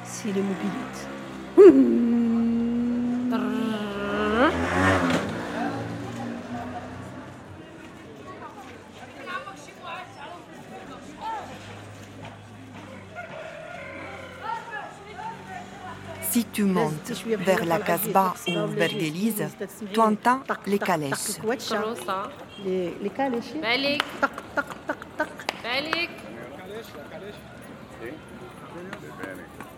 [0.04, 1.06] c'est les mobilettes.
[16.38, 17.10] Si tu montes
[17.40, 19.44] vers la Casbah ou vers l'Élise,
[19.92, 21.40] tu entends les calèches.
[22.64, 23.54] Les, calèches.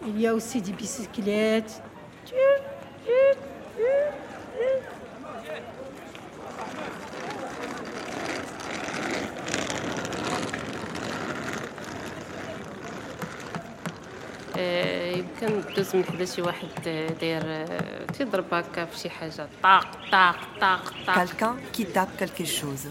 [0.06, 1.82] Il y a aussi des bicyclettes.
[15.42, 19.48] يمكن دوز من حدا شي واحد آه، داير آه، تيضرب هكا في شي حاجة.
[19.62, 21.14] طاق طاق طاق طاق.
[21.16, 22.86] Quelqu'un qui tape quelque chose.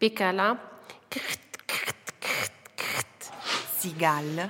[0.00, 0.56] بيكالا
[3.84, 4.48] Cigale,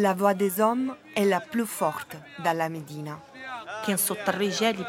[0.00, 3.18] la voix des hommes est la plus forte dans la Médina.
[3.86, 4.84] كان صوت الرجال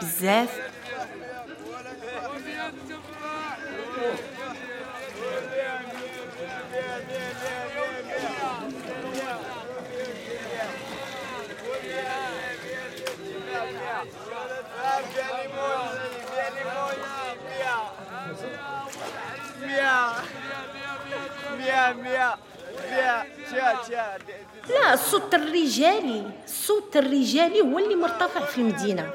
[24.70, 29.14] لا الصوت الرجالي الصوت الرجالي هو اللي مرتفع في المدينة.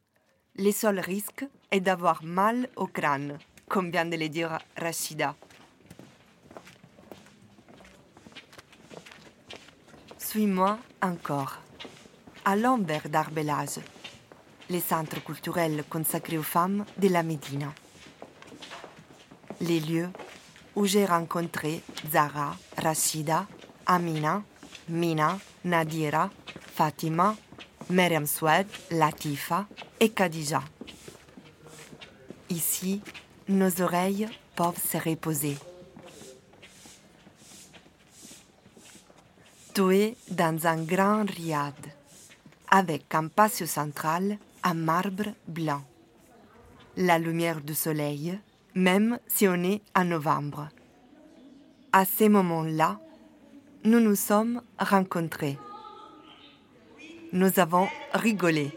[0.56, 5.36] Le seul risque est d'avoir mal au crâne, comme vient de le dire Rachida.
[10.18, 11.56] Suis-moi encore.
[12.44, 13.80] Allons vers Darbelage,
[14.68, 17.72] le centre culturel consacré aux femmes de la Médina.
[19.62, 20.10] Les lieux
[20.76, 23.46] où j'ai rencontré Zara, Rachida,
[23.86, 24.42] Amina,
[24.88, 26.30] Mina, Nadira,
[26.74, 27.36] Fatima,
[27.90, 29.66] Myriam Swed, Latifa
[30.00, 30.62] et Khadija.
[32.50, 33.02] Ici,
[33.48, 35.56] nos oreilles peuvent se reposer.
[39.74, 41.74] Tu es dans un grand riad,
[42.70, 45.82] avec un patio central en marbre blanc.
[46.96, 48.38] La lumière du soleil,
[48.74, 50.68] même si on est en novembre.
[51.92, 52.98] À ces moments-là,
[53.88, 55.58] nous nous sommes rencontrés.
[57.32, 58.70] Nous avons rigolé,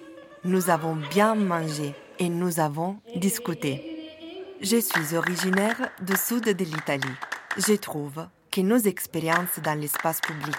[0.45, 4.55] nous avons bien mangé et nous avons discuté.
[4.61, 7.17] Je suis originaire du sud de l'Italie.
[7.57, 10.55] Je trouve que nos expériences dans l'espace public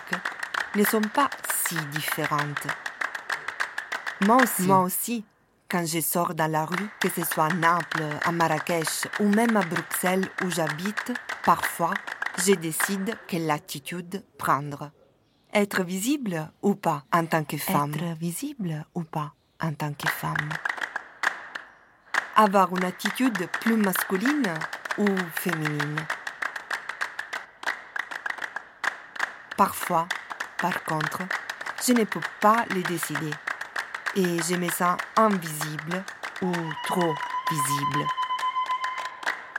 [0.74, 1.30] ne sont pas
[1.64, 2.66] si différentes.
[4.20, 5.24] Moi aussi, moi aussi,
[5.70, 9.56] quand je sors dans la rue, que ce soit à Naples, à Marrakech ou même
[9.56, 11.12] à Bruxelles où j'habite,
[11.42, 11.94] parfois,
[12.38, 14.90] je décide quelle attitude prendre.
[15.52, 17.94] Être visible ou pas en tant que femme.
[17.94, 20.48] Être visible ou pas en tant que femme.
[22.36, 24.54] Avoir une attitude plus masculine
[24.98, 26.06] ou féminine.
[29.56, 30.08] Parfois,
[30.58, 31.22] par contre,
[31.86, 33.30] je ne peux pas les décider.
[34.16, 36.02] Et je me sens invisible
[36.40, 36.52] ou
[36.86, 37.14] trop
[37.50, 38.06] visible.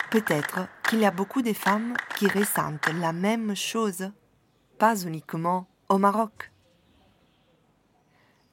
[0.09, 4.11] Peut-être qu'il y a beaucoup de femmes qui ressentent la même chose,
[4.77, 6.51] pas uniquement au Maroc.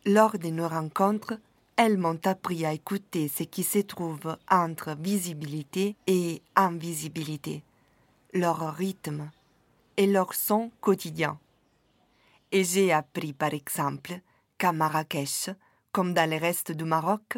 [0.07, 1.39] Lors de nos rencontres,
[1.77, 7.62] elles m'ont appris à écouter ce qui se trouve entre visibilité et invisibilité,
[8.33, 9.31] leur rythme
[9.99, 11.39] et leur son quotidien.
[12.53, 14.19] Et j'ai appris par exemple
[14.57, 15.51] qu'à Marrakech,
[15.93, 17.37] comme dans le reste du Maroc,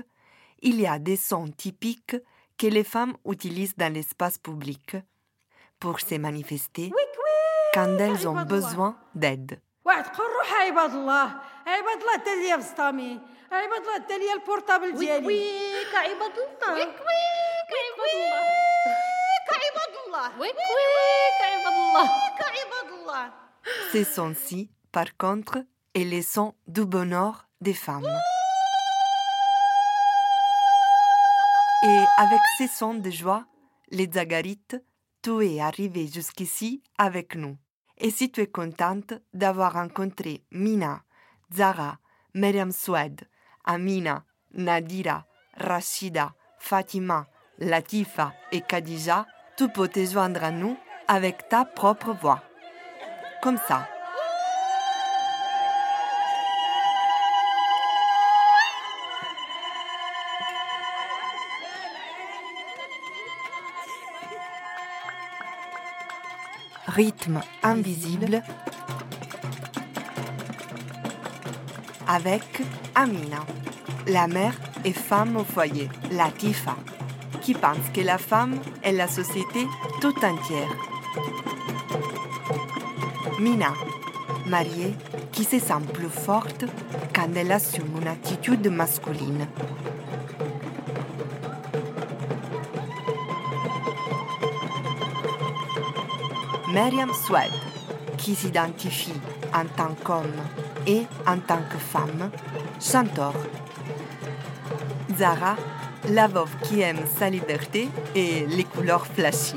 [0.60, 2.14] il y a des sons typiques
[2.58, 4.96] que les femmes utilisent dans l'espace public
[5.78, 6.92] pour se manifester
[7.74, 9.60] quand elles ont besoin d'aide.
[23.92, 25.58] Ces sons-ci, par contre,
[25.94, 28.08] est les sons du bonheur des femmes.
[31.84, 33.44] Et avec ces sons de joie,
[33.90, 34.76] les Zagarites,
[35.20, 37.56] tu es arrivé jusqu'ici avec nous.
[37.98, 41.02] Et si tu es contente d'avoir rencontré Mina,
[41.52, 41.98] Zara,
[42.34, 43.22] Myriam Swed,
[43.64, 45.26] Amina, Nadira,
[45.56, 47.26] Rachida, Fatima,
[47.58, 49.26] Latifa et Khadija,
[49.56, 50.76] tu peux te joindre à nous
[51.08, 52.42] avec ta propre voix.
[53.42, 53.88] Comme ça.
[66.94, 68.42] Rythme invisible
[72.06, 72.42] avec
[72.94, 73.46] Amina,
[74.06, 74.54] la mère
[74.84, 76.76] et femme au foyer, Latifa,
[77.40, 79.66] qui pense que la femme est la société
[80.02, 80.68] tout entière.
[83.40, 83.72] Mina,
[84.46, 84.94] mariée,
[85.32, 86.66] qui se sent plus forte
[87.14, 89.46] quand elle assume une attitude masculine.
[96.72, 97.52] Myriam Swed,
[98.16, 99.12] qui s'identifie
[99.52, 100.32] en tant qu'homme
[100.86, 102.30] et en tant que femme,
[102.80, 103.34] chanteur.
[105.18, 105.56] Zara,
[106.08, 109.56] la veuve qui aime sa liberté et les couleurs flashy.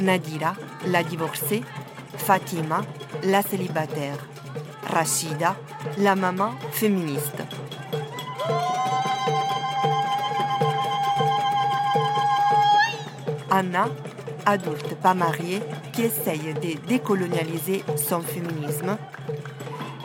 [0.00, 0.54] Nadira,
[0.86, 1.62] la divorcée,
[2.16, 2.80] Fatima,
[3.24, 4.26] la célibataire,
[4.90, 5.54] Rachida,
[5.98, 7.45] la maman féministe.
[13.56, 13.88] Anna,
[14.44, 15.62] adulte pas mariée,
[15.94, 18.98] qui essaye de décolonialiser son féminisme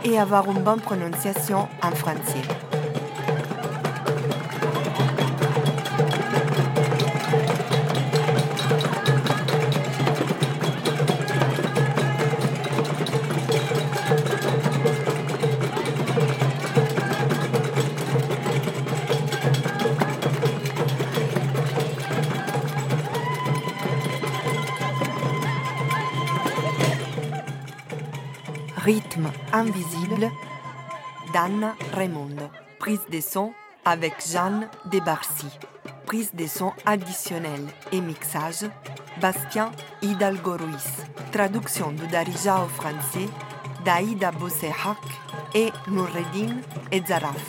[0.05, 2.70] et avoir une bonne prononciation en français.
[29.61, 30.31] Invisible
[31.33, 32.49] d'Anna Raimondo.
[32.79, 33.53] Prise de son
[33.85, 35.47] avec Jeanne Debarcy.
[36.07, 38.65] Prise de son additionnelle et mixage
[39.21, 39.71] Bastien
[40.01, 41.05] Hidalgo Ruiz.
[41.31, 43.29] Traduction de Darija au français
[43.85, 44.97] d'Aïda Bossehak
[45.53, 46.55] et Noureddin
[46.91, 47.45] Ezaraf.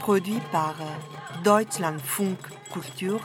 [0.00, 0.74] Produit par
[1.42, 2.36] Deutschland Funk
[2.70, 3.20] Kultur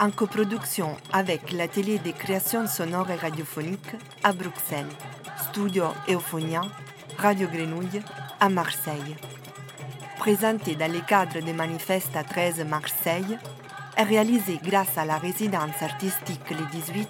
[0.00, 4.86] en coproduction avec l'atelier de création sonore et radiophonique à Bruxelles,
[5.56, 6.60] Studio Euphonia,
[7.16, 8.02] Radio Grenouille
[8.40, 9.16] à Marseille.
[10.18, 13.38] Présenté dans le cadre des manifestes à 13 Marseille,
[13.96, 17.08] est réalisé grâce à la résidence artistique le 18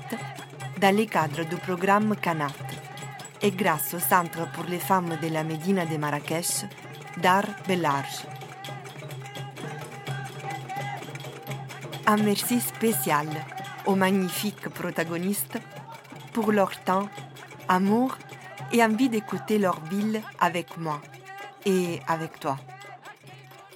[0.80, 2.54] dans le cadre du programme Canat
[3.42, 6.66] et grâce au Centre pour les femmes de la Médina de Marrakech
[7.16, 8.28] d'Art Belarge.
[12.06, 13.26] Un merci spécial
[13.86, 15.58] aux magnifiques protagonistes
[16.32, 17.08] pour leur temps,
[17.66, 18.16] amour
[18.72, 21.00] et envie d'écouter leur ville avec moi
[21.64, 22.58] et avec toi.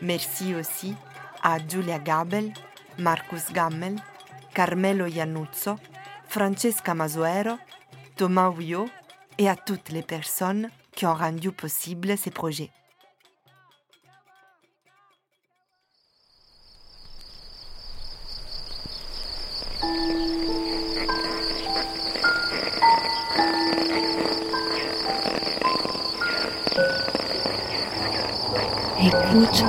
[0.02, 0.94] Merci aussi
[1.42, 2.52] à Giulia Gabel,
[2.98, 3.96] Marcus Gammel,
[4.54, 5.76] Carmelo Iannuzzo,
[6.28, 7.58] Francesca Masuero,
[8.16, 8.88] Thomas Ouillot
[9.38, 12.70] et à toutes les personnes qui ont rendu possible ces projets.
[29.02, 29.64] Écoute.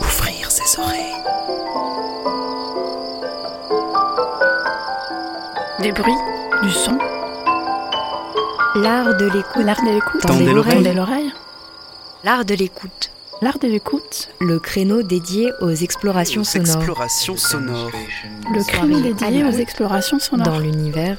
[0.00, 1.14] Ouvrir ses oreilles.
[5.80, 6.12] Des bruits,
[6.64, 6.98] du son.
[8.74, 9.64] L'art de l'écoute.
[9.64, 10.20] L'art de l'écoute.
[10.22, 10.74] Tendez l'oreille.
[10.74, 11.32] Tendez l'oreille.
[12.24, 13.12] L'art de l'écoute.
[13.40, 14.30] L'art de l'écoute.
[14.40, 16.76] Le créneau dédié aux explorations sonores.
[16.76, 17.90] Exploration sonore.
[18.52, 20.46] Le créneau dédié aux explorations sonores.
[20.48, 21.18] Dans l'univers